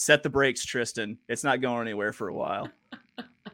[0.00, 1.18] set the brakes, Tristan.
[1.28, 2.68] It's not going anywhere for a while.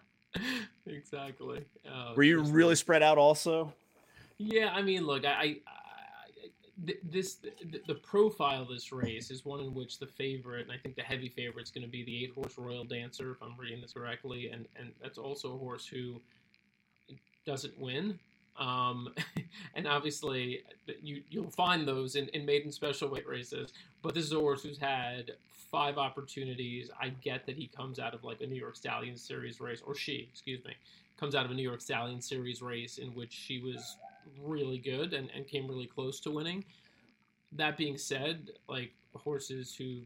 [0.86, 1.64] exactly.
[1.92, 2.54] Oh, Were you Tristan.
[2.54, 3.72] really spread out also?
[4.38, 9.44] Yeah, I mean, look, I, I, I this the, the profile of this race is
[9.44, 12.04] one in which the favorite, and I think the heavy favorite, is going to be
[12.04, 15.58] the eight horse Royal Dancer, if I'm reading this correctly, and and that's also a
[15.58, 16.20] horse who
[17.44, 18.20] doesn't win.
[18.58, 19.14] Um,
[19.74, 20.62] and obviously,
[21.00, 23.72] you you'll find those in, in maiden special weight races.
[24.02, 25.32] But this is a horse who's had
[25.70, 26.90] five opportunities.
[27.00, 29.94] I get that he comes out of like a New York Stallion Series race, or
[29.94, 30.74] she, excuse me,
[31.18, 33.96] comes out of a New York Stallion Series race in which she was
[34.42, 36.64] really good and, and came really close to winning.
[37.52, 40.02] That being said, like horses who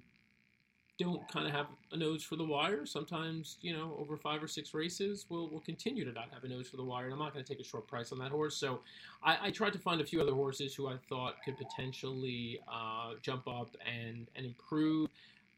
[1.01, 4.47] don't kind of have a nose for the wire, sometimes, you know, over five or
[4.47, 7.07] six races we'll, we'll continue to not have a nose for the wire.
[7.07, 8.55] And I'm not going to take a short price on that horse.
[8.55, 8.81] So
[9.23, 13.15] I, I tried to find a few other horses who I thought could potentially uh,
[13.23, 15.09] jump up and, and improve.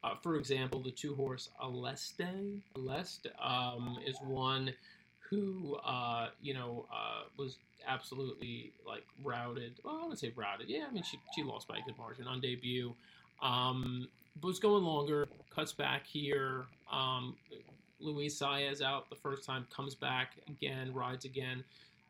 [0.05, 4.72] Uh, for example, the two horse Aleste, Aleste um, is one
[5.18, 7.57] who, uh, you know, uh, was
[7.88, 9.72] absolutely like routed.
[9.82, 10.68] Well, I wouldn't say routed.
[10.68, 12.95] Yeah, I mean, she, she lost by a good margin on debut.
[13.43, 14.07] Um,
[14.41, 16.64] was going longer, cuts back here.
[16.91, 17.37] Um,
[18.01, 21.62] Luis Saez out the first time, comes back again, rides again.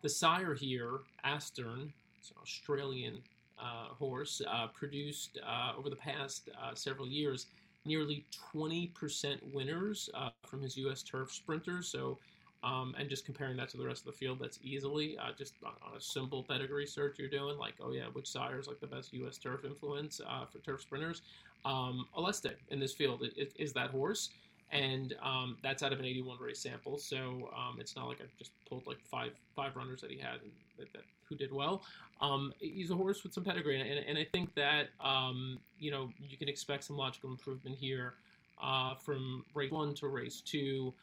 [0.03, 3.19] The sire here, Astern, it's an Australian
[3.61, 7.47] uh, horse, uh, produced uh, over the past uh, several years
[7.85, 11.03] nearly 20% winners uh, from his U.S.
[11.03, 11.89] turf sprinters.
[11.89, 12.19] So,
[12.63, 15.55] um, and just comparing that to the rest of the field, that's easily uh, just
[15.65, 18.87] on, a simple pedigree search you're doing, like, oh yeah, which sire is like the
[18.87, 19.37] best U.S.
[19.37, 21.23] turf influence uh, for turf sprinters?
[21.65, 24.31] Um, Aleste in this field is, is that horse,
[24.71, 26.99] and um, that's out of an 81 race sample.
[26.99, 30.41] So um, it's not like I just pulled like five five runners that he had
[30.43, 31.83] and that, that who did well.
[32.21, 36.11] Um, he's a horse with some pedigree, and, and I think that um, you know
[36.19, 38.15] you can expect some logical improvement here
[38.63, 40.95] uh, from race one to race two,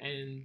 [0.00, 0.44] and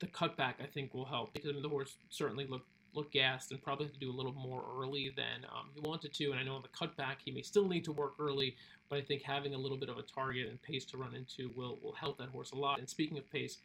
[0.00, 3.52] the cutback I think will help because I mean the horse certainly looked looked gassed
[3.52, 6.30] and probably had to do a little more early than um, he wanted to.
[6.30, 8.56] And I know on the cutback he may still need to work early,
[8.88, 11.50] but I think having a little bit of a target and pace to run into
[11.54, 12.78] will will help that horse a lot.
[12.78, 13.58] And speaking of pace,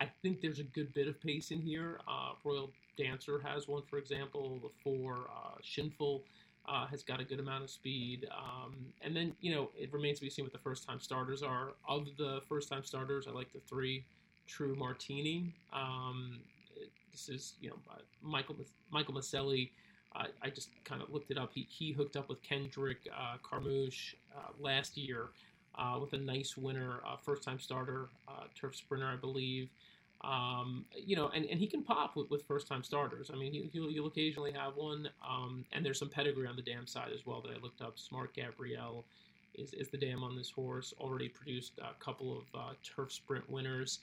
[0.00, 2.00] I think there's a good bit of pace in here.
[2.08, 4.58] Uh, Royal Dancer has one, for example.
[4.62, 6.22] The four uh, Shinful
[6.66, 8.26] uh, has got a good amount of speed.
[8.36, 11.42] Um, and then you know it remains to be seen what the first time starters
[11.42, 11.72] are.
[11.88, 14.04] Of the first time starters, I like the three.
[14.46, 15.54] True Martini.
[15.72, 16.40] Um,
[17.10, 18.56] this is you know uh, Michael
[18.90, 19.70] Michael Maselli.
[20.14, 21.52] Uh, I just kind of looked it up.
[21.54, 25.28] He, he hooked up with Kendrick uh, Carmouche uh, last year
[25.76, 29.70] uh, with a nice winner, uh, first time starter, uh, turf sprinter, I believe.
[30.22, 33.30] Um, you know, and, and he can pop with, with first time starters.
[33.32, 35.08] I mean, he, he'll, you'll occasionally have one.
[35.28, 37.98] Um, and there's some pedigree on the dam side as well that I looked up.
[37.98, 39.04] Smart Gabrielle
[39.54, 44.00] is, is the dam on this horse, already produced a couple of turf sprint winners.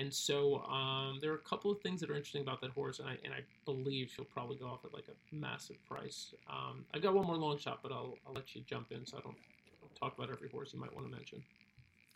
[0.00, 3.00] And so um, there are a couple of things that are interesting about that horse,
[3.00, 6.32] and I, and I believe she'll probably go off at like a massive price.
[6.48, 9.18] Um, I've got one more long shot, but I'll, I'll let you jump in so
[9.18, 9.36] I don't,
[9.98, 11.42] talk about every horse you might want to mention.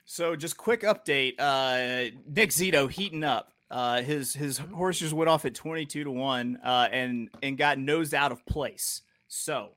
[0.07, 1.35] So just quick update.
[1.39, 3.53] Uh, Nick Zito heating up.
[3.70, 7.59] Uh, his his horse just went off at twenty two to one, uh, and and
[7.59, 9.03] got nosed out of place.
[9.28, 9.70] So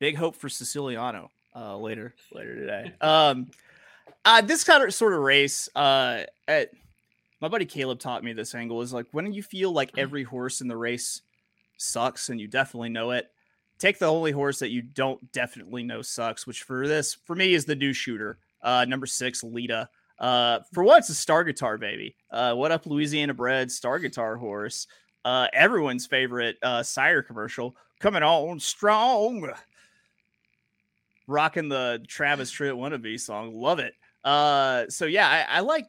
[0.00, 2.92] big hope for Siciliano uh, later later today.
[3.00, 3.50] Um,
[4.24, 5.68] uh, this kind of sort of race.
[5.76, 6.70] Uh, at,
[7.40, 10.60] my buddy Caleb taught me this angle is like when you feel like every horse
[10.60, 11.22] in the race
[11.76, 13.30] sucks, and you definitely know it.
[13.78, 17.54] Take the only horse that you don't definitely know sucks, which for this for me
[17.54, 19.88] is the new shooter uh, number six, Lita.
[20.18, 22.16] Uh, for what it's a star guitar baby.
[22.30, 24.88] Uh, what up, Louisiana bred star guitar horse?
[25.24, 29.48] Uh, everyone's favorite uh, sire commercial coming on strong.
[31.26, 33.94] Rocking the Travis Tritt wannabe song, love it.
[34.24, 35.86] Uh, so yeah, I, I like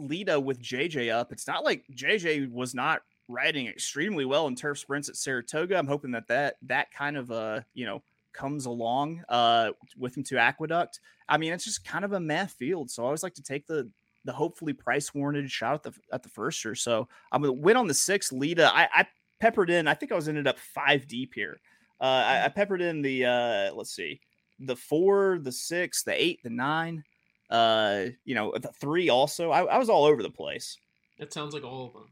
[0.00, 1.32] Lita with JJ up.
[1.32, 5.76] It's not like JJ was not riding extremely well in turf sprints at Saratoga.
[5.76, 10.24] I'm hoping that that that kind of uh you know comes along uh with him
[10.24, 11.00] to Aqueduct.
[11.28, 12.90] I mean, it's just kind of a math field.
[12.90, 13.88] So I always like to take the
[14.24, 16.74] the hopefully price warranted shot at the at the first year.
[16.74, 18.70] So I'm gonna win on the six Lita.
[18.74, 19.06] I, I
[19.40, 19.88] peppered in.
[19.88, 21.60] I think I was ended up five deep here.
[22.00, 24.20] Uh, I, I peppered in the uh, let's see,
[24.58, 27.04] the four, the six, the eight, the nine.
[27.50, 29.50] Uh, you know, three also.
[29.50, 30.76] I, I was all over the place.
[31.18, 32.06] That sounds like all of them.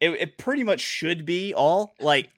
[0.00, 2.30] It, it pretty much should be all like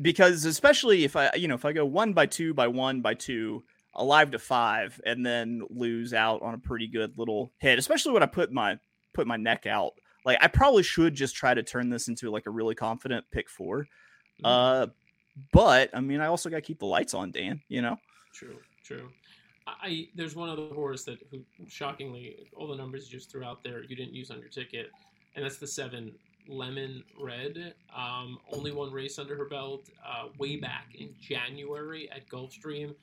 [0.00, 3.14] because especially if I you know if I go one by two by one by
[3.14, 3.62] two
[3.94, 8.22] alive to five and then lose out on a pretty good little hit, especially when
[8.22, 8.78] I put my
[9.14, 9.92] put my neck out.
[10.26, 13.48] Like I probably should just try to turn this into like a really confident pick
[13.48, 13.86] 4
[14.42, 14.46] Mm-hmm.
[14.46, 14.86] Uh
[15.52, 17.60] but I mean, I also got to keep the lights on, Dan.
[17.68, 17.98] You know.
[18.34, 18.58] True.
[18.84, 19.10] True.
[19.66, 23.62] I there's one other horse that who shockingly all the numbers you just threw out
[23.62, 24.90] there you didn't use on your ticket,
[25.36, 26.12] and that's the seven
[26.48, 27.74] Lemon Red.
[27.96, 32.94] Um, only one race under her belt, uh, way back in January at Gulfstream.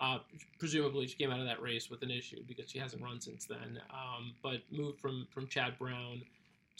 [0.00, 0.18] Uh,
[0.58, 3.46] presumably, she came out of that race with an issue because she hasn't run since
[3.46, 3.80] then.
[3.90, 6.22] Um, but moved from from Chad Brown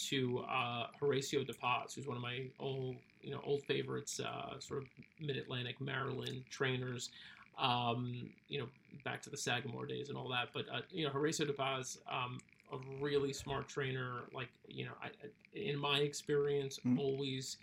[0.09, 4.59] to uh, Horacio De Paz, who's one of my old you know old favorites, uh,
[4.59, 4.89] sort of
[5.21, 7.11] Mid Atlantic Maryland trainers.
[7.59, 8.67] Um, you know,
[9.05, 10.49] back to the Sagamore days and all that.
[10.53, 12.39] But uh, you know, Horacio De Paz, um,
[12.73, 14.23] a really smart trainer.
[14.33, 15.11] Like you know, I,
[15.55, 16.99] in my experience, mm-hmm.
[16.99, 17.59] always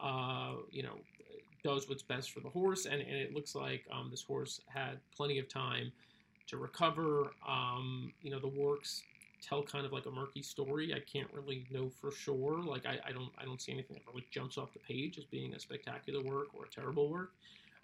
[0.00, 0.96] uh, you know
[1.64, 4.98] does what's best for the horse, and, and it looks like um, this horse had
[5.16, 5.92] plenty of time
[6.48, 7.32] to recover.
[7.48, 9.02] Um, you know, the works
[9.42, 10.94] tell kind of like a murky story.
[10.94, 12.62] I can't really know for sure.
[12.62, 15.24] Like I, I don't I don't see anything that really jumps off the page as
[15.24, 17.32] being a spectacular work or a terrible work.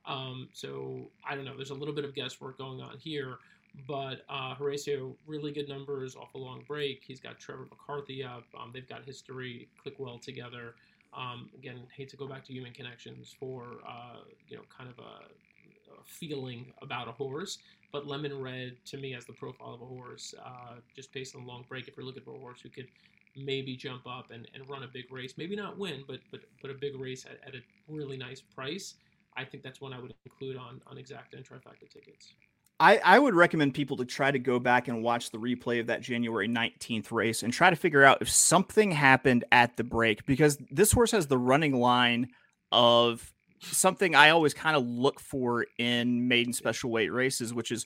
[0.06, 1.56] Um, so I don't know.
[1.56, 3.38] There's a little bit of guesswork going on here.
[3.86, 7.02] But uh, Horacio, really good numbers off a long break.
[7.06, 8.44] He's got Trevor McCarthy up.
[8.58, 10.74] Um, they've got history, click well together.
[11.14, 14.18] Um, again, hate to go back to human connections for uh,
[14.48, 17.58] you know kind of a, a, feeling about a horse,
[17.92, 21.42] but Lemon Red to me as the profile of a horse, uh, just based on
[21.42, 21.88] the long break.
[21.88, 22.88] If you're looking for a horse who could
[23.36, 26.70] maybe jump up and, and run a big race, maybe not win, but but but
[26.70, 28.94] a big race at, at a really nice price,
[29.38, 32.34] I think that's one I would include on on exacta and trifecta tickets.
[32.80, 35.88] I, I would recommend people to try to go back and watch the replay of
[35.88, 40.24] that January 19th race and try to figure out if something happened at the break
[40.26, 42.28] because this horse has the running line
[42.70, 47.84] of something I always kind of look for in maiden special weight races, which is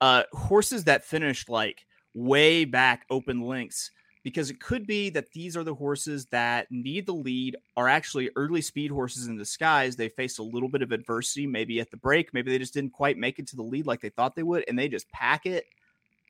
[0.00, 1.84] uh, horses that finished like
[2.14, 3.90] way back open links
[4.28, 8.28] because it could be that these are the horses that need the lead are actually
[8.36, 9.96] early speed horses in disguise.
[9.96, 12.34] They faced a little bit of adversity maybe at the break.
[12.34, 14.66] Maybe they just didn't quite make it to the lead like they thought they would
[14.68, 15.64] and they just pack it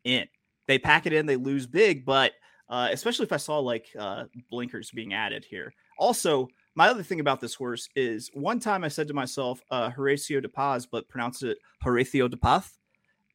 [0.04, 0.28] in.
[0.68, 2.34] They pack it in they lose big but
[2.68, 5.74] uh, especially if i saw like uh, blinkers being added here.
[5.98, 6.46] Also
[6.76, 10.40] my other thing about this horse is one time i said to myself uh, horacio
[10.40, 12.78] de paz but pronounce it horacio de paz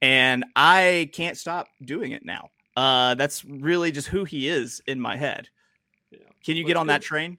[0.02, 5.00] and i can't stop doing it now uh, that's really just who he is in
[5.00, 5.50] my head.
[6.12, 6.20] Yeah.
[6.44, 7.38] Can you let's get on go, that train?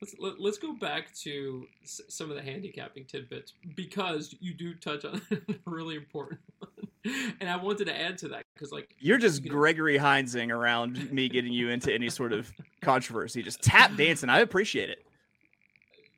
[0.00, 4.34] Let's let, us let us go back to s- some of the handicapping tidbits because
[4.40, 8.44] you do touch on a really important one, and I wanted to add to that
[8.54, 12.32] because like you're just you Gregory know, Hinesing around me getting you into any sort
[12.32, 14.30] of controversy, just tap dancing.
[14.30, 15.04] I appreciate it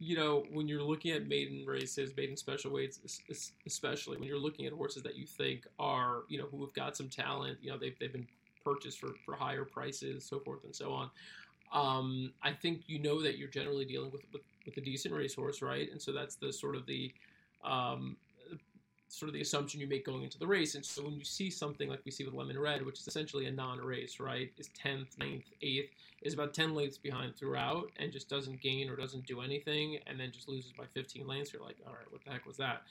[0.02, 2.98] you know, when you're looking at maiden races, maiden special weights,
[3.64, 6.96] especially when you're looking at horses that you think are, you know, who have got
[6.96, 8.26] some talent, you know, they've, they've been
[8.64, 11.10] purchased for, for higher prices, so forth and so on.
[11.72, 15.62] Um, I think you know that you're generally dealing with, with, with a decent racehorse,
[15.62, 15.90] right?
[15.90, 17.12] And so that's the sort of the
[17.64, 18.16] um,
[19.12, 20.74] sort of the assumption you make going into the race.
[20.74, 23.44] And so when you see something like we see with Lemon Red, which is essentially
[23.44, 25.88] a non-race, right, is 10th, 9th, 8th,
[26.22, 30.18] is about 10 lengths behind throughout and just doesn't gain or doesn't do anything and
[30.18, 32.82] then just loses by 15 lengths, you're like, all right, what the heck was that?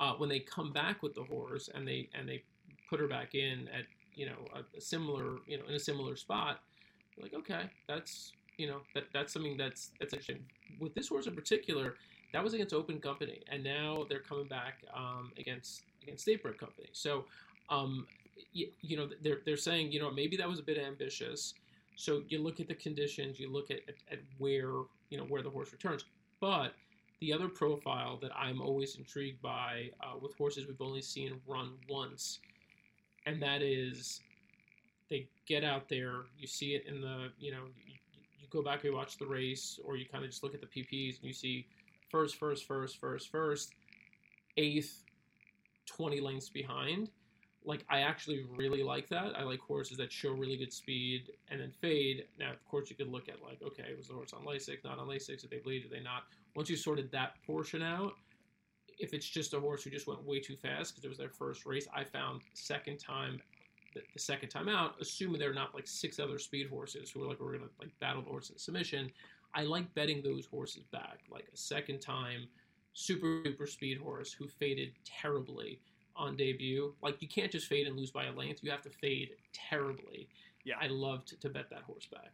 [0.00, 2.42] Uh, when they come back with the horse and they and they
[2.90, 3.84] put her back in at
[4.18, 6.60] you know a, a similar you know in a similar spot,
[7.16, 10.44] you're like, okay, that's you know that that's something that's that's interesting.
[10.80, 11.94] With this horse in particular,
[12.32, 16.58] that was against Open Company, and now they're coming back um, against against State Bred
[16.58, 16.88] Company.
[16.92, 17.24] So,
[17.70, 18.06] um,
[18.52, 21.54] you, you, know, they're they're saying, you know, maybe that was a bit ambitious.
[21.94, 24.72] So you look at the conditions, you look at, at, at where
[25.10, 26.04] you know where the horse returns.
[26.40, 26.74] But
[27.20, 31.72] the other profile that I'm always intrigued by uh, with horses we've only seen run
[31.88, 32.40] once,
[33.28, 34.20] and that is
[35.10, 36.22] they get out there.
[36.38, 37.94] You see it in the you know you,
[38.40, 40.66] you go back and watch the race, or you kind of just look at the
[40.66, 41.66] PPs and you see
[42.10, 43.74] first, first, first, first, first,
[44.56, 45.04] eighth,
[45.86, 47.10] 20 lengths behind.
[47.64, 49.36] Like, I actually really like that.
[49.36, 52.24] I like horses that show really good speed and then fade.
[52.38, 54.98] Now, of course, you could look at, like, okay, was the horse on Lasix, not
[54.98, 55.42] on Lasix?
[55.42, 55.82] Did they bleed?
[55.82, 56.22] Did they not?
[56.54, 58.14] Once you sorted that portion out,
[58.98, 61.28] if it's just a horse who just went way too fast because it was their
[61.28, 63.40] first race, I found second time
[63.94, 67.28] the, the, second time out, assuming they're not like six other speed horses who are
[67.28, 69.10] like we're gonna like battle the horse in submission,
[69.54, 72.48] I like betting those horses back, like a second time
[72.92, 75.80] super super speed horse who faded terribly
[76.16, 76.92] on debut.
[77.02, 80.28] Like you can't just fade and lose by a length; you have to fade terribly.
[80.64, 82.32] Yeah, I love to, to bet that horse back.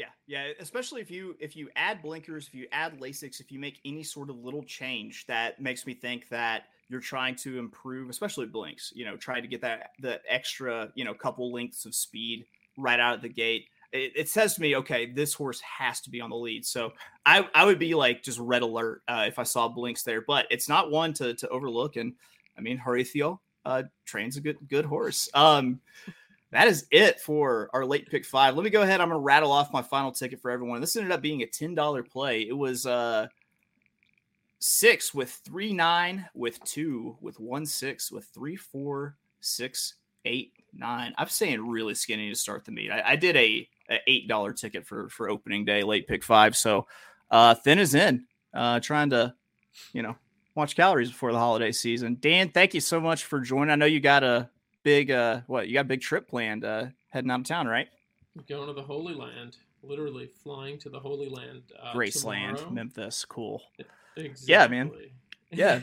[0.00, 3.58] Yeah, yeah, especially if you if you add blinkers, if you add Lasix, if you
[3.58, 8.08] make any sort of little change that makes me think that you're trying to improve,
[8.08, 11.94] especially blinks, you know, try to get that the extra, you know, couple lengths of
[11.94, 12.46] speed
[12.78, 13.66] right out of the gate.
[13.92, 16.64] it, it, says to me, okay, this horse has to be on the lead.
[16.64, 16.94] So
[17.26, 20.46] I, I would be like just red alert uh, if I saw blinks there, but
[20.50, 21.96] it's not one to, to overlook.
[21.96, 22.14] And
[22.56, 25.28] I mean, Horacio uh, trains a good, good horse.
[25.34, 25.80] Um,
[26.52, 28.56] that is it for our late pick five.
[28.56, 29.00] Let me go ahead.
[29.00, 30.80] I'm to rattle off my final ticket for everyone.
[30.80, 32.42] This ended up being a $10 play.
[32.42, 33.28] It was uh,
[34.58, 39.94] six with three, nine with two, with one, six, with three, four, six,
[40.24, 41.14] eight, nine.
[41.18, 42.90] I'm saying really skinny to start the meet.
[42.90, 46.56] I, I did a, a, eight dollar ticket for for opening day, late pick five.
[46.56, 46.86] So
[47.30, 48.26] uh, thin is in.
[48.52, 49.32] Uh, trying to,
[49.92, 50.16] you know,
[50.56, 52.16] watch calories before the holiday season.
[52.20, 53.70] Dan, thank you so much for joining.
[53.70, 54.50] I know you got a
[54.82, 57.88] big uh what you got a big trip planned uh heading out of town, right?
[58.48, 61.62] Going to the Holy Land, literally flying to the Holy Land.
[61.80, 62.70] Uh, Graceland, tomorrow.
[62.70, 63.62] Memphis, cool.
[64.16, 64.52] Exactly.
[64.52, 64.90] Yeah, man.
[65.52, 65.80] Yeah,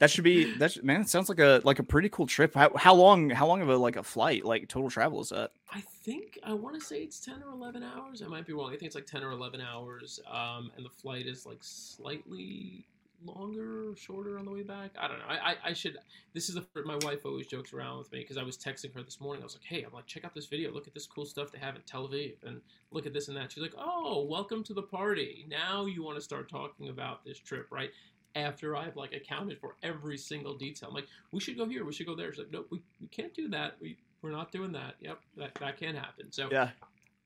[0.00, 0.82] that should be that.
[0.82, 2.56] Man, it sounds like a like a pretty cool trip.
[2.56, 3.30] How, how long?
[3.30, 4.44] How long of a like a flight?
[4.44, 5.52] Like total travel is that?
[5.72, 8.20] I think I want to say it's ten or eleven hours.
[8.20, 8.70] I might be wrong.
[8.70, 10.18] I think it's like ten or eleven hours.
[10.28, 12.84] Um, and the flight is like slightly
[13.24, 14.90] longer or shorter on the way back.
[14.98, 15.24] I don't know.
[15.28, 15.96] I, I, I should.
[16.32, 19.02] This is the my wife always jokes around with me because I was texting her
[19.02, 19.42] this morning.
[19.42, 20.72] I was like, hey, I'm like, check out this video.
[20.72, 22.60] Look at this cool stuff they have in Tel Aviv, and
[22.90, 23.52] look at this and that.
[23.52, 25.46] She's like, oh, welcome to the party.
[25.48, 27.90] Now you want to start talking about this trip, right?
[28.36, 31.92] After I've like accounted for every single detail, I'm like, we should go here, we
[31.92, 32.32] should go there.
[32.32, 33.76] She's like, nope, we, we can't do that.
[33.80, 34.94] We we're not doing that.
[35.00, 36.32] Yep, that that can't happen.
[36.32, 36.70] So yeah,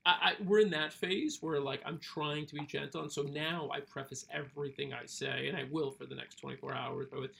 [0.05, 3.23] I, I, we're in that phase where like I'm trying to be gentle, and so
[3.23, 7.21] now I preface everything I say, and I will for the next 24 hours, but
[7.21, 7.31] with,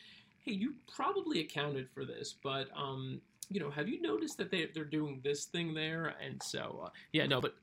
[0.44, 4.68] "Hey, you probably accounted for this, but um, you know, have you noticed that they
[4.74, 7.56] they're doing this thing there?" And so, uh, yeah, no, but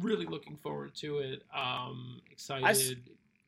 [0.00, 1.42] really looking forward to it.
[1.56, 2.64] Um, excited.
[2.64, 2.92] I s-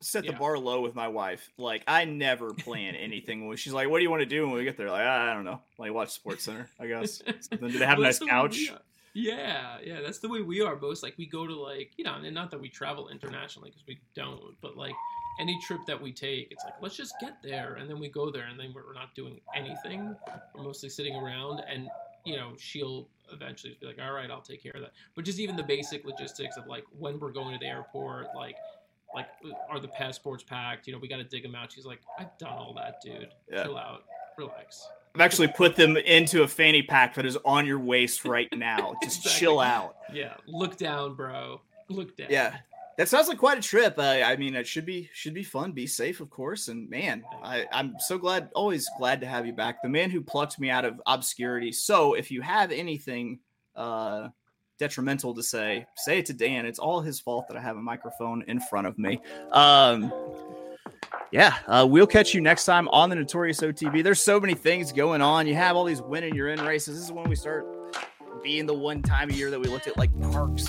[0.01, 0.39] set the yeah.
[0.39, 1.51] bar low with my wife.
[1.59, 3.49] Like I never plan anything.
[3.49, 5.35] When she's like, "What do you want to do when we get there?" Like I,
[5.35, 5.61] don't know.
[5.79, 7.23] Like watch Sports Center, I guess.
[7.51, 8.73] Then do they have well, a nice couch?
[9.15, 11.03] Yeah, yeah, that's the way we are most.
[11.03, 13.99] Like we go to like you know, and not that we travel internationally because we
[14.15, 14.95] don't, but like
[15.39, 18.31] any trip that we take, it's like let's just get there, and then we go
[18.31, 20.17] there, and then we're not doing anything.
[20.55, 21.89] We're mostly sitting around, and
[22.25, 24.93] you know, she'll eventually be like, all right, I'll take care of that.
[25.15, 28.57] But just even the basic logistics of like when we're going to the airport, like
[29.15, 29.27] like
[29.69, 30.87] are the passports packed?
[30.87, 31.73] You know, we got to dig them out.
[31.73, 33.29] She's like, I've done all that, dude.
[33.51, 33.65] Yeah.
[33.65, 34.05] Chill out,
[34.39, 34.87] relax.
[35.15, 38.95] I've actually put them into a fanny pack that is on your waist right now.
[39.03, 39.41] Just exactly.
[39.41, 39.97] chill out.
[40.13, 41.61] Yeah, look down, bro.
[41.89, 42.29] Look down.
[42.31, 42.57] Yeah,
[42.97, 43.99] that sounds like quite a trip.
[43.99, 45.73] Uh, I mean, it should be should be fun.
[45.73, 46.69] Be safe, of course.
[46.69, 49.83] And man, I, I'm so glad, always glad to have you back.
[49.83, 51.73] The man who plucked me out of obscurity.
[51.73, 53.41] So, if you have anything
[53.77, 54.29] uh,
[54.79, 56.67] detrimental to say, say it to Dan.
[56.67, 59.21] It's all his fault that I have a microphone in front of me.
[59.53, 60.13] Um,
[61.31, 64.05] yeah, uh, we'll catch you next time on the Notorious OTB.
[64.05, 65.47] There's so many things going on.
[65.47, 66.97] You have all these win and you're in races.
[66.97, 67.67] This is when we start
[68.43, 70.69] being the one time a year that we looked at like parks,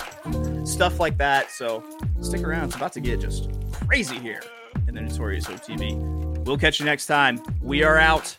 [0.64, 1.50] stuff like that.
[1.50, 1.84] So
[2.20, 2.64] stick around.
[2.66, 3.50] It's about to get just
[3.86, 4.42] crazy here
[4.88, 6.44] in the Notorious OTB.
[6.46, 7.42] We'll catch you next time.
[7.60, 8.36] We are out.